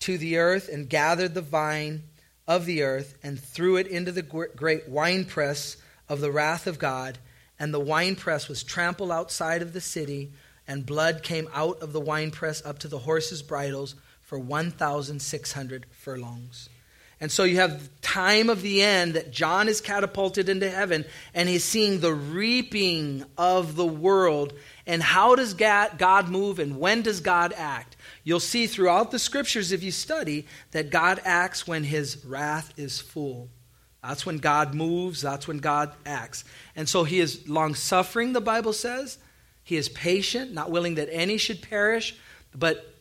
to 0.01 0.19
the 0.19 0.39
earth 0.39 0.69
and 0.69 0.89
gathered 0.89 1.35
the 1.35 1.41
vine 1.41 2.03
of 2.47 2.67
the 2.67 2.83
earth 2.83 3.17
and 3.23 3.39
threw 3.41 3.77
it 3.77 3.87
into 3.87 4.13
the 4.13 4.23
great 4.23 4.89
winepress 4.89 5.77
of 6.09 6.21
the 6.21 6.33
wrath 6.33 6.67
of 6.67 6.79
God. 6.79 7.19
And 7.59 7.73
the 7.73 7.81
winepress 7.81 8.49
was 8.49 8.63
trampled 8.63 9.11
outside 9.11 9.63
of 9.63 9.73
the 9.73 9.81
city, 9.81 10.33
and 10.67 10.85
blood 10.87 11.23
came 11.23 11.49
out 11.55 11.81
of 11.81 11.93
the 11.93 12.01
winepress 12.01 12.65
up 12.65 12.79
to 12.81 12.89
the 12.89 12.99
horses' 12.99 13.43
bridles 13.43 13.95
for 14.21 14.39
1,600 14.39 15.87
furlongs. 15.91 16.69
And 17.23 17.31
so 17.31 17.45
you 17.45 17.59
have 17.59 17.81
the 17.81 17.89
time 18.01 18.51
of 18.51 18.63
the 18.63 18.83
end 18.83 19.15
that 19.15 19.31
John 19.31 19.69
is 19.69 19.81
catapulted 19.81 20.49
into 20.49 20.69
heaven 20.69 21.05
and 21.35 21.49
he's 21.49 21.63
seeing 21.63 22.01
the 22.01 22.13
reaping 22.13 23.25
of 23.39 23.77
the 23.77 23.87
world. 23.87 24.55
And 24.89 25.01
how 25.01 25.37
does 25.37 25.55
God 25.55 26.29
move 26.29 26.59
and 26.59 26.81
when 26.81 27.03
does 27.03 27.21
God 27.21 27.55
act? 27.57 27.95
You'll 28.25 28.41
see 28.41 28.67
throughout 28.67 29.13
the 29.13 29.21
scriptures, 29.21 29.71
if 29.71 29.85
you 29.85 29.93
study, 29.93 30.49
that 30.73 30.91
God 30.91 31.21
acts 31.25 31.65
when 31.65 31.85
his 31.85 32.25
wrath 32.25 32.73
is 32.77 32.99
full. 32.99 33.51
That's 34.03 34.27
when 34.27 34.39
God 34.39 34.75
moves, 34.75 35.23
that's 35.23 35.47
when 35.47 35.59
God 35.59 35.95
acts. 36.05 36.43
And 36.75 36.89
so 36.89 37.05
he 37.05 37.21
is 37.21 37.49
long 37.49 37.77
suffering, 37.77 38.33
the 38.33 38.41
Bible 38.41 38.73
says. 38.73 39.19
He 39.63 39.77
is 39.77 39.89
patient, 39.89 40.53
not 40.53 40.73
willing 40.73 40.97
that 40.97 41.09
any 41.13 41.39
should 41.39 41.63
perish, 41.63 42.17
but 42.53 42.97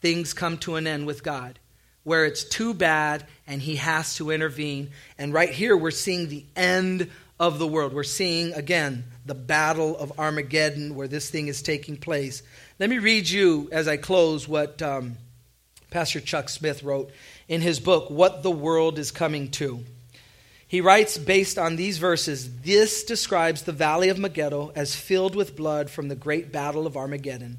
things 0.00 0.34
come 0.34 0.58
to 0.58 0.74
an 0.74 0.88
end 0.88 1.06
with 1.06 1.22
God 1.22 1.60
where 2.04 2.24
it's 2.26 2.44
too 2.44 2.72
bad 2.74 3.26
and 3.46 3.60
he 3.60 3.76
has 3.76 4.14
to 4.16 4.30
intervene. 4.30 4.90
And 5.18 5.32
right 5.32 5.50
here, 5.50 5.76
we're 5.76 5.90
seeing 5.90 6.28
the 6.28 6.44
end 6.54 7.10
of 7.40 7.58
the 7.58 7.66
world. 7.66 7.92
We're 7.92 8.04
seeing, 8.04 8.52
again, 8.52 9.04
the 9.26 9.34
battle 9.34 9.96
of 9.96 10.18
Armageddon 10.18 10.94
where 10.94 11.08
this 11.08 11.28
thing 11.28 11.48
is 11.48 11.62
taking 11.62 11.96
place. 11.96 12.42
Let 12.78 12.90
me 12.90 12.98
read 12.98 13.28
you, 13.28 13.68
as 13.72 13.88
I 13.88 13.96
close, 13.96 14.46
what 14.46 14.80
um, 14.82 15.16
Pastor 15.90 16.20
Chuck 16.20 16.48
Smith 16.48 16.82
wrote 16.82 17.10
in 17.48 17.60
his 17.60 17.80
book, 17.80 18.10
What 18.10 18.42
the 18.42 18.50
World 18.50 18.98
is 18.98 19.10
Coming 19.10 19.50
to. 19.52 19.80
He 20.66 20.80
writes, 20.80 21.18
based 21.18 21.58
on 21.58 21.76
these 21.76 21.98
verses, 21.98 22.60
this 22.62 23.04
describes 23.04 23.62
the 23.62 23.72
valley 23.72 24.08
of 24.08 24.18
Megiddo 24.18 24.72
as 24.74 24.96
filled 24.96 25.36
with 25.36 25.56
blood 25.56 25.88
from 25.88 26.08
the 26.08 26.16
great 26.16 26.50
battle 26.50 26.86
of 26.86 26.96
Armageddon. 26.96 27.58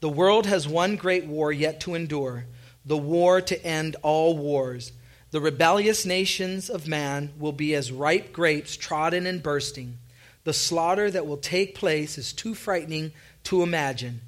The 0.00 0.08
world 0.08 0.46
has 0.46 0.68
one 0.68 0.96
great 0.96 1.26
war 1.26 1.52
yet 1.52 1.80
to 1.80 1.94
endure 1.94 2.46
the 2.86 2.96
war 2.96 3.40
to 3.40 3.66
end 3.66 3.96
all 4.02 4.36
wars. 4.36 4.92
The 5.32 5.40
rebellious 5.40 6.06
nations 6.06 6.70
of 6.70 6.86
man 6.86 7.32
will 7.38 7.52
be 7.52 7.74
as 7.74 7.92
ripe 7.92 8.32
grapes 8.32 8.76
trodden 8.76 9.26
and 9.26 9.42
bursting. 9.42 9.98
The 10.44 10.52
slaughter 10.52 11.10
that 11.10 11.26
will 11.26 11.36
take 11.36 11.74
place 11.74 12.16
is 12.16 12.32
too 12.32 12.54
frightening 12.54 13.12
to 13.44 13.62
imagine. 13.62 14.20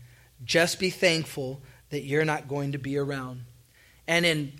Just 0.44 0.80
be 0.80 0.90
thankful 0.90 1.62
that 1.90 2.02
you're 2.02 2.24
not 2.24 2.48
going 2.48 2.72
to 2.72 2.78
be 2.78 2.98
around. 2.98 3.44
And 4.08 4.26
in 4.26 4.52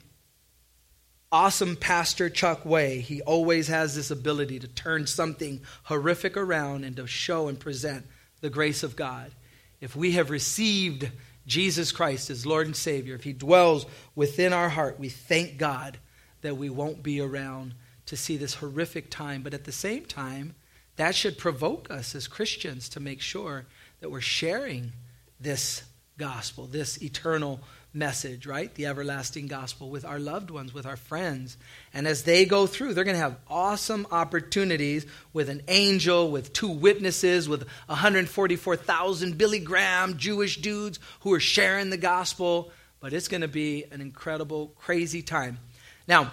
awesome 1.32 1.74
Pastor 1.76 2.30
Chuck 2.30 2.64
way, 2.64 3.00
he 3.00 3.20
always 3.22 3.68
has 3.68 3.96
this 3.96 4.11
ability 4.11 4.61
to 4.61 4.68
turn 4.68 5.06
something 5.06 5.61
horrific 5.84 6.37
around 6.37 6.84
and 6.84 6.96
to 6.96 7.06
show 7.06 7.48
and 7.48 7.58
present 7.58 8.06
the 8.40 8.50
grace 8.50 8.82
of 8.82 8.96
God. 8.96 9.32
If 9.80 9.96
we 9.96 10.12
have 10.12 10.30
received 10.30 11.11
Jesus 11.48 11.90
Christ 11.90 12.30
as 12.30 12.46
Lord 12.46 12.66
and 12.66 12.76
Savior, 12.76 13.16
if 13.16 13.24
He 13.24 13.32
dwells 13.32 13.87
within 14.14 14.52
our 14.52 14.68
heart, 14.68 15.00
we 15.00 15.08
thank 15.08 15.58
God 15.58 15.98
that 16.42 16.56
we 16.56 16.70
won't 16.70 17.02
be 17.02 17.20
around 17.20 17.74
to 18.06 18.16
see 18.16 18.37
this 18.37 18.54
horrific 18.54 19.11
time. 19.11 19.42
But 19.42 19.54
at 19.54 19.64
the 19.64 19.72
same 19.72 20.04
time, 20.04 20.54
that 20.96 21.14
should 21.14 21.38
provoke 21.38 21.90
us 21.90 22.14
as 22.14 22.28
Christians 22.28 22.88
to 22.90 23.00
make 23.00 23.20
sure 23.20 23.66
that 24.00 24.11
we're 24.11 24.20
sharing 24.20 24.92
this 25.40 25.82
gospel, 26.16 26.66
this 26.66 27.02
eternal 27.02 27.61
message, 27.92 28.46
right? 28.46 28.74
The 28.74 28.87
everlasting 28.87 29.46
gospel 29.46 29.90
with 29.90 30.05
our 30.05 30.18
loved 30.18 30.51
ones, 30.51 30.74
with 30.74 30.87
our 30.87 30.96
friends. 30.96 31.57
And 31.94 32.07
as 32.07 32.22
they 32.22 32.44
go 32.44 32.66
through, 32.66 32.94
they're 32.94 33.05
going 33.05 33.16
to 33.16 33.22
have 33.22 33.38
awesome 33.48 34.07
opportunities 34.11 35.07
with 35.33 35.48
an 35.48 35.62
angel, 35.68 36.31
with 36.31 36.53
two 36.53 36.68
witnesses, 36.68 37.48
with 37.48 37.66
144,000 37.87 39.38
Billy 39.38 39.59
Graham 39.59 40.16
Jewish 40.18 40.61
dudes 40.61 40.98
who 41.20 41.33
are 41.33 41.40
sharing 41.40 41.90
the 41.90 41.96
gospel. 41.96 42.70
But 43.01 43.12
it's 43.12 43.29
going 43.29 43.40
to 43.40 43.48
be 43.48 43.85
an 43.90 44.01
incredible, 44.01 44.74
crazy 44.77 45.22
time. 45.22 45.59
Now, 46.07 46.33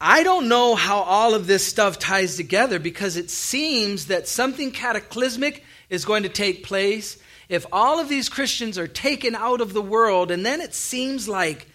I 0.00 0.24
don't 0.24 0.48
know 0.48 0.74
how 0.74 0.98
all 1.02 1.34
of 1.34 1.46
this 1.46 1.64
stuff 1.64 1.98
ties 1.98 2.36
together 2.36 2.80
because 2.80 3.16
it 3.16 3.30
seems 3.30 4.06
that 4.06 4.26
something 4.26 4.72
cataclysmic 4.72 5.62
is 5.90 6.04
going 6.04 6.24
to 6.24 6.28
take 6.28 6.64
place 6.64 7.21
if 7.52 7.66
all 7.70 8.00
of 8.00 8.08
these 8.08 8.30
Christians 8.30 8.78
are 8.78 8.88
taken 8.88 9.34
out 9.34 9.60
of 9.60 9.74
the 9.74 9.82
world 9.82 10.30
and 10.30 10.44
then 10.44 10.62
it 10.62 10.72
seems 10.72 11.28
like 11.28 11.66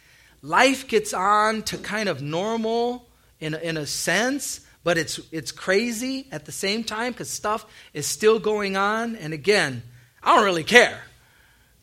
life 0.41 0.87
gets 0.87 1.13
on 1.13 1.61
to 1.63 1.77
kind 1.77 2.09
of 2.09 2.19
normal 2.19 3.07
in 3.39 3.53
in 3.53 3.77
a 3.77 3.85
sense, 3.85 4.61
but 4.83 4.97
it's, 4.97 5.19
it's 5.31 5.51
crazy 5.51 6.27
at 6.31 6.45
the 6.45 6.51
same 6.51 6.83
time 6.83 7.11
because 7.11 7.29
stuff 7.29 7.65
is 7.93 8.07
still 8.07 8.39
going 8.39 8.75
on. 8.75 9.15
And 9.17 9.33
again, 9.33 9.83
I 10.23 10.35
don't 10.35 10.45
really 10.45 10.63
care. 10.63 10.99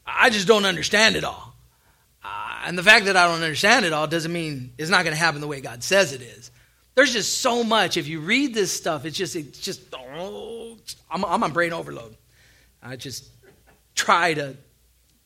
I 0.05 0.29
just 0.31 0.49
don't 0.49 0.65
understand 0.65 1.15
it 1.15 1.23
all. 1.23 1.55
Uh, 2.25 2.63
and 2.67 2.77
the 2.77 2.83
fact 2.83 3.05
that 3.05 3.17
I 3.17 3.29
don't 3.29 3.43
understand 3.43 3.85
it 3.85 3.93
all 3.93 4.09
doesn't 4.09 4.33
mean 4.33 4.73
it's 4.77 4.91
not 4.91 5.05
going 5.05 5.15
to 5.15 5.21
happen 5.21 5.41
the 5.41 5.47
way 5.47 5.61
God 5.61 5.85
says 5.85 6.13
it 6.13 6.21
is. 6.21 6.51
There's 6.97 7.13
just 7.13 7.43
so 7.43 7.63
much. 7.63 7.97
If 7.97 8.09
you 8.09 8.21
read 8.21 8.55
this 8.55 8.73
stuff, 8.73 9.05
it's 9.05 9.17
just, 9.17 9.37
it's 9.37 9.61
just, 9.61 9.83
oh, 9.95 10.79
I'm, 11.09 11.25
I'm 11.25 11.45
on 11.45 11.53
brain 11.53 11.73
overload. 11.73 12.17
I 12.83 12.97
just, 12.97 13.29
try 13.95 14.35
to, 14.35 14.57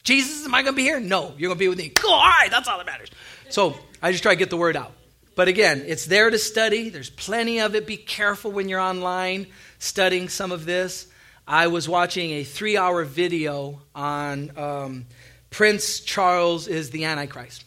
Jesus, 0.03 0.45
am 0.45 0.55
I 0.55 0.63
going 0.63 0.75
to 0.75 0.77
be 0.77 0.83
here? 0.83 1.01
No, 1.01 1.35
you're 1.37 1.49
going 1.49 1.59
to 1.59 1.65
be 1.65 1.69
with 1.69 1.79
me. 1.79 1.89
Cool, 1.91 2.13
all 2.13 2.23
right, 2.23 2.51
that's 2.51 2.69
all 2.69 2.79
that 2.79 2.87
matters. 2.87 3.11
So 3.49 3.77
I 4.03 4.13
just 4.13 4.23
try 4.23 4.33
to 4.33 4.39
get 4.39 4.51
the 4.51 4.57
word 4.57 4.77
out. 4.77 4.93
But 5.35 5.49
again, 5.49 5.85
it's 5.87 6.07
there 6.07 6.31
to 6.31 6.39
study. 6.39 6.89
There's 6.89 7.11
plenty 7.11 7.61
of 7.61 7.75
it. 7.77 7.87
Be 7.87 7.97
careful 7.97 8.51
when 8.51 8.69
you're 8.69 8.81
online 8.81 9.47
studying 9.79 10.29
some 10.29 10.51
of 10.51 10.65
this. 10.65 11.07
I 11.47 11.69
was 11.69 11.89
watching 11.89 12.33
a 12.33 12.45
three 12.45 12.77
hour 12.77 13.05
video 13.05 13.81
on 13.95 14.51
um, 14.59 15.07
Prince 15.51 16.01
Charles 16.01 16.69
is 16.69 16.91
the 16.91 17.05
Antichrist. 17.05 17.65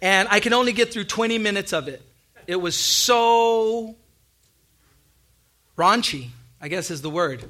And 0.00 0.28
I 0.30 0.40
can 0.40 0.52
only 0.52 0.72
get 0.72 0.92
through 0.92 1.04
20 1.04 1.38
minutes 1.38 1.72
of 1.72 1.88
it. 1.88 2.02
It 2.46 2.56
was 2.56 2.74
so 2.76 3.96
raunchy, 5.76 6.28
I 6.60 6.68
guess 6.68 6.90
is 6.90 7.02
the 7.02 7.10
word. 7.10 7.44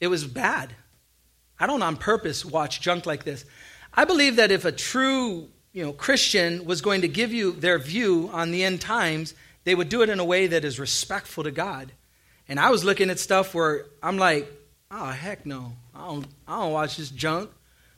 It 0.00 0.06
was 0.06 0.24
bad. 0.24 0.74
I 1.60 1.66
don't 1.66 1.82
on 1.82 1.96
purpose 1.96 2.44
watch 2.44 2.80
junk 2.80 3.06
like 3.06 3.22
this. 3.22 3.44
I 3.94 4.04
believe 4.04 4.36
that 4.36 4.50
if 4.50 4.64
a 4.64 4.72
true 4.72 5.48
you 5.72 5.84
know, 5.84 5.92
Christian 5.92 6.64
was 6.64 6.80
going 6.80 7.02
to 7.02 7.08
give 7.08 7.32
you 7.32 7.52
their 7.52 7.78
view 7.78 8.28
on 8.32 8.50
the 8.50 8.64
end 8.64 8.80
times, 8.80 9.34
they 9.64 9.74
would 9.74 9.88
do 9.88 10.02
it 10.02 10.08
in 10.08 10.18
a 10.18 10.24
way 10.24 10.48
that 10.48 10.64
is 10.64 10.80
respectful 10.80 11.44
to 11.44 11.50
God. 11.50 11.92
And 12.48 12.58
I 12.58 12.70
was 12.70 12.84
looking 12.84 13.10
at 13.10 13.20
stuff 13.20 13.54
where 13.54 13.86
I'm 14.02 14.18
like, 14.18 14.50
oh, 14.90 15.06
heck 15.06 15.46
no. 15.46 15.72
I 15.94 16.06
don't, 16.06 16.26
I 16.48 16.60
don't 16.60 16.72
watch 16.72 16.96
this 16.96 17.10
junk. 17.10 17.50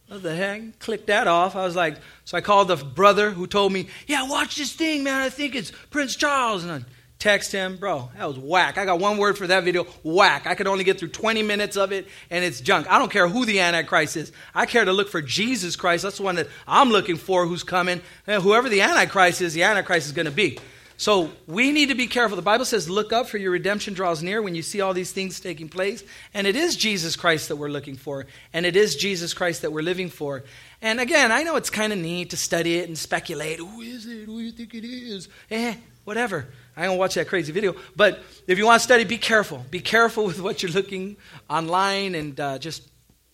What 0.09 0.23
the 0.23 0.35
heck? 0.35 0.79
Click 0.79 1.07
that 1.07 1.27
off. 1.27 1.57
I 1.57 1.65
was 1.65 1.75
like, 1.75 1.97
so 2.25 2.37
I 2.37 2.43
called 2.43 2.69
the 2.69 2.77
brother 2.77 3.31
who 3.31 3.47
told 3.47 3.73
me, 3.73 3.89
yeah, 4.07 4.29
watch 4.29 4.57
this 4.57 4.75
thing, 4.75 5.05
man. 5.05 5.23
I 5.23 5.31
think 5.31 5.55
it's 5.55 5.73
Prince 5.89 6.17
Charles. 6.17 6.65
And 6.65 6.73
I 6.73 6.85
text 7.23 7.53
him, 7.53 7.77
bro, 7.77 8.11
that 8.19 8.27
was 8.27 8.37
whack. 8.37 8.79
I 8.79 8.85
got 8.85 8.99
one 8.99 9.17
word 9.17 9.39
for 9.39 9.47
that 9.47 9.63
video 9.63 9.87
whack. 10.03 10.45
I 10.49 10.57
could 10.57 10.67
only 10.67 10.83
get 10.83 10.99
through 10.99 11.11
20 11.11 11.45
minutes 11.45 11.77
of 11.77 11.93
it, 11.93 12.09
and 12.31 12.45
it's 12.45 12.61
junk. 12.61 12.91
I 12.91 12.99
don't 12.99 13.13
care 13.13 13.29
who 13.29 13.45
the 13.47 13.61
Antichrist 13.61 14.17
is. 14.17 14.33
I 14.53 14.67
care 14.67 14.85
to 14.85 14.93
look 14.93 15.09
for 15.09 15.23
Jesus 15.23 15.77
Christ. 15.77 16.03
That's 16.03 16.17
the 16.17 16.25
one 16.25 16.35
that 16.35 16.49
I'm 16.67 16.91
looking 16.91 17.17
for 17.17 17.47
who's 17.47 17.63
coming. 17.63 18.01
And 18.27 18.43
whoever 18.43 18.69
the 18.69 18.81
Antichrist 18.81 19.41
is, 19.41 19.55
the 19.55 19.63
Antichrist 19.63 20.07
is 20.07 20.13
going 20.13 20.27
to 20.27 20.33
be. 20.33 20.59
So 20.97 21.31
we 21.47 21.71
need 21.71 21.91
to 21.91 21.95
be 21.95 22.09
careful. 22.09 22.35
The 22.35 22.43
Bible 22.43 22.65
says, 22.65 22.91
Look 22.91 23.13
up, 23.13 23.29
for 23.29 23.39
your 23.39 23.53
redemption 23.53 23.95
draws 23.95 24.21
near 24.21 24.43
when 24.43 24.57
you 24.57 24.63
see 24.63 24.81
all 24.81 24.93
these 24.93 25.13
things 25.13 25.39
taking 25.39 25.69
place. 25.69 26.03
And 26.35 26.45
it 26.45 26.57
is 26.57 26.75
Jesus 26.77 27.15
Christ 27.15 27.49
that 27.49 27.57
we're 27.57 27.69
looking 27.69 27.97
for, 27.97 28.27
and 28.53 28.67
it 28.67 28.75
is 28.75 28.97
Jesus 28.97 29.33
Christ 29.33 29.63
that 29.63 29.73
we're 29.73 29.83
living 29.83 30.11
for. 30.11 30.43
And 30.81 30.99
again, 30.99 31.31
I 31.31 31.45
know 31.45 31.55
it's 31.55 31.71
kind 31.71 31.93
of 31.93 32.01
neat 32.01 32.31
to 32.31 32.37
study 32.37 32.79
it 32.79 32.89
and 32.89 32.99
speculate. 32.99 33.59
Who 33.59 33.81
is 33.81 34.07
it? 34.07 34.25
Who 34.25 34.39
do 34.39 34.45
you 34.45 34.53
think 34.53 34.75
it 34.75 34.85
is? 34.85 35.29
Eh, 35.51 35.77
whatever. 36.05 36.47
I 36.77 36.85
don't 36.85 36.99
watch 36.99 37.15
that 37.15 37.29
crazy 37.29 37.53
video. 37.53 37.77
But 37.95 38.23
if 38.47 38.59
you 38.59 38.67
want 38.67 38.81
to 38.81 38.85
study, 38.85 39.05
be 39.05 39.19
careful. 39.19 39.65
Be 39.71 39.81
careful 39.81 40.25
with 40.27 40.41
what 40.41 40.63
you're 40.63 40.73
looking 40.73 41.17
online 41.49 42.15
and 42.15 42.39
uh, 42.39 42.59
just 42.59 42.89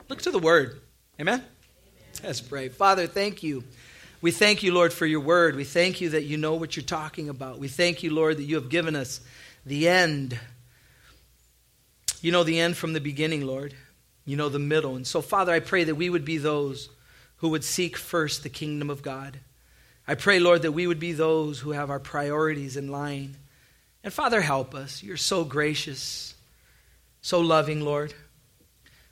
look 0.08 0.22
to 0.22 0.30
the 0.30 0.38
Word. 0.38 0.80
Amen? 1.20 1.44
Let's 2.22 2.40
pray. 2.40 2.68
Father, 2.68 3.06
thank 3.06 3.42
you. 3.42 3.64
We 4.20 4.32
thank 4.32 4.64
you, 4.64 4.74
Lord, 4.74 4.92
for 4.92 5.06
your 5.06 5.20
word. 5.20 5.54
We 5.54 5.62
thank 5.62 6.00
you 6.00 6.10
that 6.10 6.24
you 6.24 6.36
know 6.36 6.54
what 6.54 6.76
you're 6.76 6.84
talking 6.84 7.28
about. 7.28 7.60
We 7.60 7.68
thank 7.68 8.02
you, 8.02 8.12
Lord, 8.12 8.38
that 8.38 8.42
you 8.42 8.56
have 8.56 8.68
given 8.68 8.96
us 8.96 9.20
the 9.64 9.88
end. 9.88 10.38
You 12.20 12.32
know 12.32 12.42
the 12.42 12.58
end 12.58 12.76
from 12.76 12.94
the 12.94 13.00
beginning, 13.00 13.46
Lord. 13.46 13.74
You 14.24 14.36
know 14.36 14.48
the 14.48 14.58
middle. 14.58 14.96
And 14.96 15.06
so, 15.06 15.22
Father, 15.22 15.52
I 15.52 15.60
pray 15.60 15.84
that 15.84 15.94
we 15.94 16.10
would 16.10 16.24
be 16.24 16.36
those 16.38 16.88
who 17.36 17.50
would 17.50 17.62
seek 17.62 17.96
first 17.96 18.42
the 18.42 18.48
kingdom 18.48 18.90
of 18.90 19.02
God. 19.02 19.38
I 20.10 20.14
pray, 20.14 20.40
Lord, 20.40 20.62
that 20.62 20.72
we 20.72 20.86
would 20.86 20.98
be 20.98 21.12
those 21.12 21.58
who 21.58 21.72
have 21.72 21.90
our 21.90 22.00
priorities 22.00 22.78
in 22.78 22.88
line. 22.88 23.36
And 24.02 24.10
Father, 24.10 24.40
help 24.40 24.74
us. 24.74 25.02
You're 25.02 25.18
so 25.18 25.44
gracious, 25.44 26.34
so 27.20 27.40
loving, 27.40 27.82
Lord. 27.82 28.14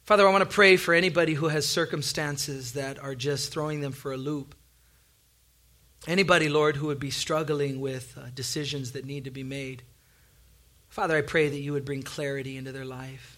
Father, 0.05 0.26
I 0.26 0.32
want 0.32 0.49
to 0.49 0.55
pray 0.55 0.78
for 0.78 0.94
anybody 0.94 1.34
who 1.34 1.49
has 1.49 1.66
circumstances 1.66 2.72
that 2.72 2.99
are 2.99 3.14
just 3.14 3.53
throwing 3.53 3.82
them 3.82 3.92
for 3.92 4.14
a 4.14 4.16
loop. 4.16 4.55
Anybody, 6.07 6.49
Lord, 6.49 6.76
who 6.76 6.86
would 6.86 7.01
be 7.01 7.11
struggling 7.11 7.82
with 7.82 8.16
uh, 8.16 8.28
decisions 8.34 8.92
that 8.92 9.05
need 9.05 9.24
to 9.24 9.30
be 9.30 9.42
made. 9.42 9.82
Father, 10.88 11.18
I 11.18 11.22
pray 11.22 11.51
that 11.51 11.59
you 11.59 11.74
would 11.74 11.84
bring 11.84 12.05
clarity 12.05 12.57
into 12.57 12.72
their 12.72 12.86
life. 12.86 13.36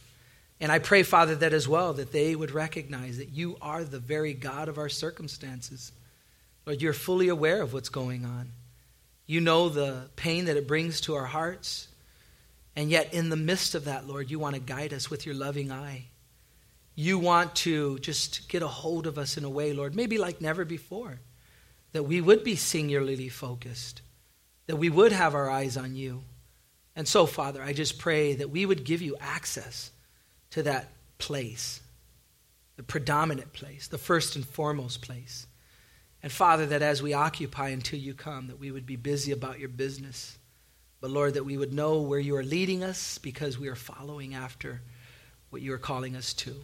And 0.61 0.71
I 0.71 0.79
pray, 0.79 1.03
Father, 1.03 1.35
that 1.37 1.53
as 1.53 1.67
well, 1.67 1.93
that 1.95 2.13
they 2.13 2.37
would 2.37 2.53
recognize 2.53 3.19
that 3.19 3.31
you 3.31 3.57
are 3.61 3.83
the 3.83 3.99
very 3.99 4.33
God 4.33 4.69
of 4.69 4.79
our 4.79 4.89
circumstances. 4.89 5.91
Lord, 6.69 6.83
you're 6.83 6.93
fully 6.93 7.29
aware 7.29 7.63
of 7.63 7.73
what's 7.73 7.89
going 7.89 8.27
on. 8.27 8.53
You 9.25 9.41
know 9.41 9.71
the 9.71 10.11
pain 10.17 10.45
that 10.45 10.59
it 10.59 10.69
brings 10.69 11.01
to 11.03 11.15
our 11.15 11.25
hearts. 11.25 11.89
And 12.77 12.91
yet, 12.91 13.15
in 13.15 13.31
the 13.31 13.37
midst 13.37 13.75
of 13.75 13.87
that, 13.87 14.07
Lord, 14.07 14.31
you 14.31 14.39
want 14.39 14.55
to 14.55 14.61
guide 14.61 14.93
us 14.93 15.11
with 15.11 15.25
your 15.25 15.35
loving 15.35 15.73
eye. 15.73 16.09
You 16.95 17.19
want 17.19 17.57
to 17.57 17.99
just 18.01 18.51
get 18.51 18.61
a 18.61 18.69
hold 18.69 19.07
of 19.07 19.17
us 19.17 19.39
in 19.39 19.45
a 19.45 19.49
way, 19.49 19.73
Lord, 19.73 19.95
maybe 19.97 20.19
like 20.19 20.43
never 20.43 20.67
before 20.67 21.21
that 21.93 22.03
we 22.03 22.21
would 22.21 22.45
be 22.45 22.55
singularly 22.55 23.31
focused, 23.31 24.03
that 24.67 24.77
we 24.77 24.91
would 24.91 25.13
have 25.13 25.35
our 25.35 25.49
eyes 25.49 25.79
on 25.79 25.97
you. 25.97 26.23
And 26.95 27.09
so, 27.09 27.25
Father, 27.25 27.63
I 27.63 27.73
just 27.73 27.99
pray 27.99 28.35
that 28.35 28.51
we 28.51 28.67
would 28.67 28.85
give 28.85 29.01
you 29.01 29.17
access 29.21 29.91
to 30.51 30.65
that 30.65 30.93
place, 31.17 31.81
the 32.77 32.83
predominant 32.83 33.55
place, 33.55 33.89
the 33.89 33.97
first 33.97 34.37
and 34.37 34.45
foremost 34.45 35.01
place. 35.01 35.47
And 36.23 36.33
Father, 36.33 36.67
that 36.67 36.83
as 36.83 37.03
we 37.03 37.13
occupy 37.13 37.69
until 37.69 37.99
you 37.99 38.15
come, 38.15 38.49
that 38.49 38.59
we 38.59 38.71
would 38.71 38.87
be 38.87 38.97
busy 38.97 39.33
about 39.33 39.59
your 39.61 39.69
business. 39.69 40.37
But 41.01 41.11
Lord, 41.11 41.35
that 41.35 41.45
we 41.45 41.57
would 41.57 41.73
know 41.73 42.01
where 42.01 42.19
you 42.19 42.35
are 42.37 42.43
leading 42.43 42.83
us 42.83 43.19
because 43.19 43.59
we 43.59 43.69
are 43.69 43.77
following 43.77 44.35
after 44.35 44.81
what 45.51 45.63
you 45.63 45.73
are 45.73 45.79
calling 45.79 46.17
us 46.17 46.35
to. 46.35 46.55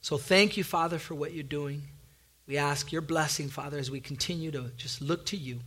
So 0.00 0.16
thank 0.16 0.56
you, 0.56 0.64
Father, 0.64 0.98
for 0.98 1.14
what 1.14 1.32
you're 1.32 1.42
doing. 1.42 1.82
We 2.46 2.56
ask 2.58 2.92
your 2.92 3.02
blessing, 3.02 3.48
Father, 3.48 3.78
as 3.78 3.90
we 3.90 4.00
continue 4.00 4.50
to 4.52 4.70
just 4.76 5.00
look 5.00 5.26
to 5.26 5.36
you. 5.36 5.60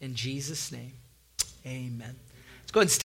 In 0.00 0.14
Jesus' 0.14 0.72
name, 0.72 0.94
amen. 1.64 2.16
Let's 2.62 2.72
go 2.72 2.80
and 2.80 2.90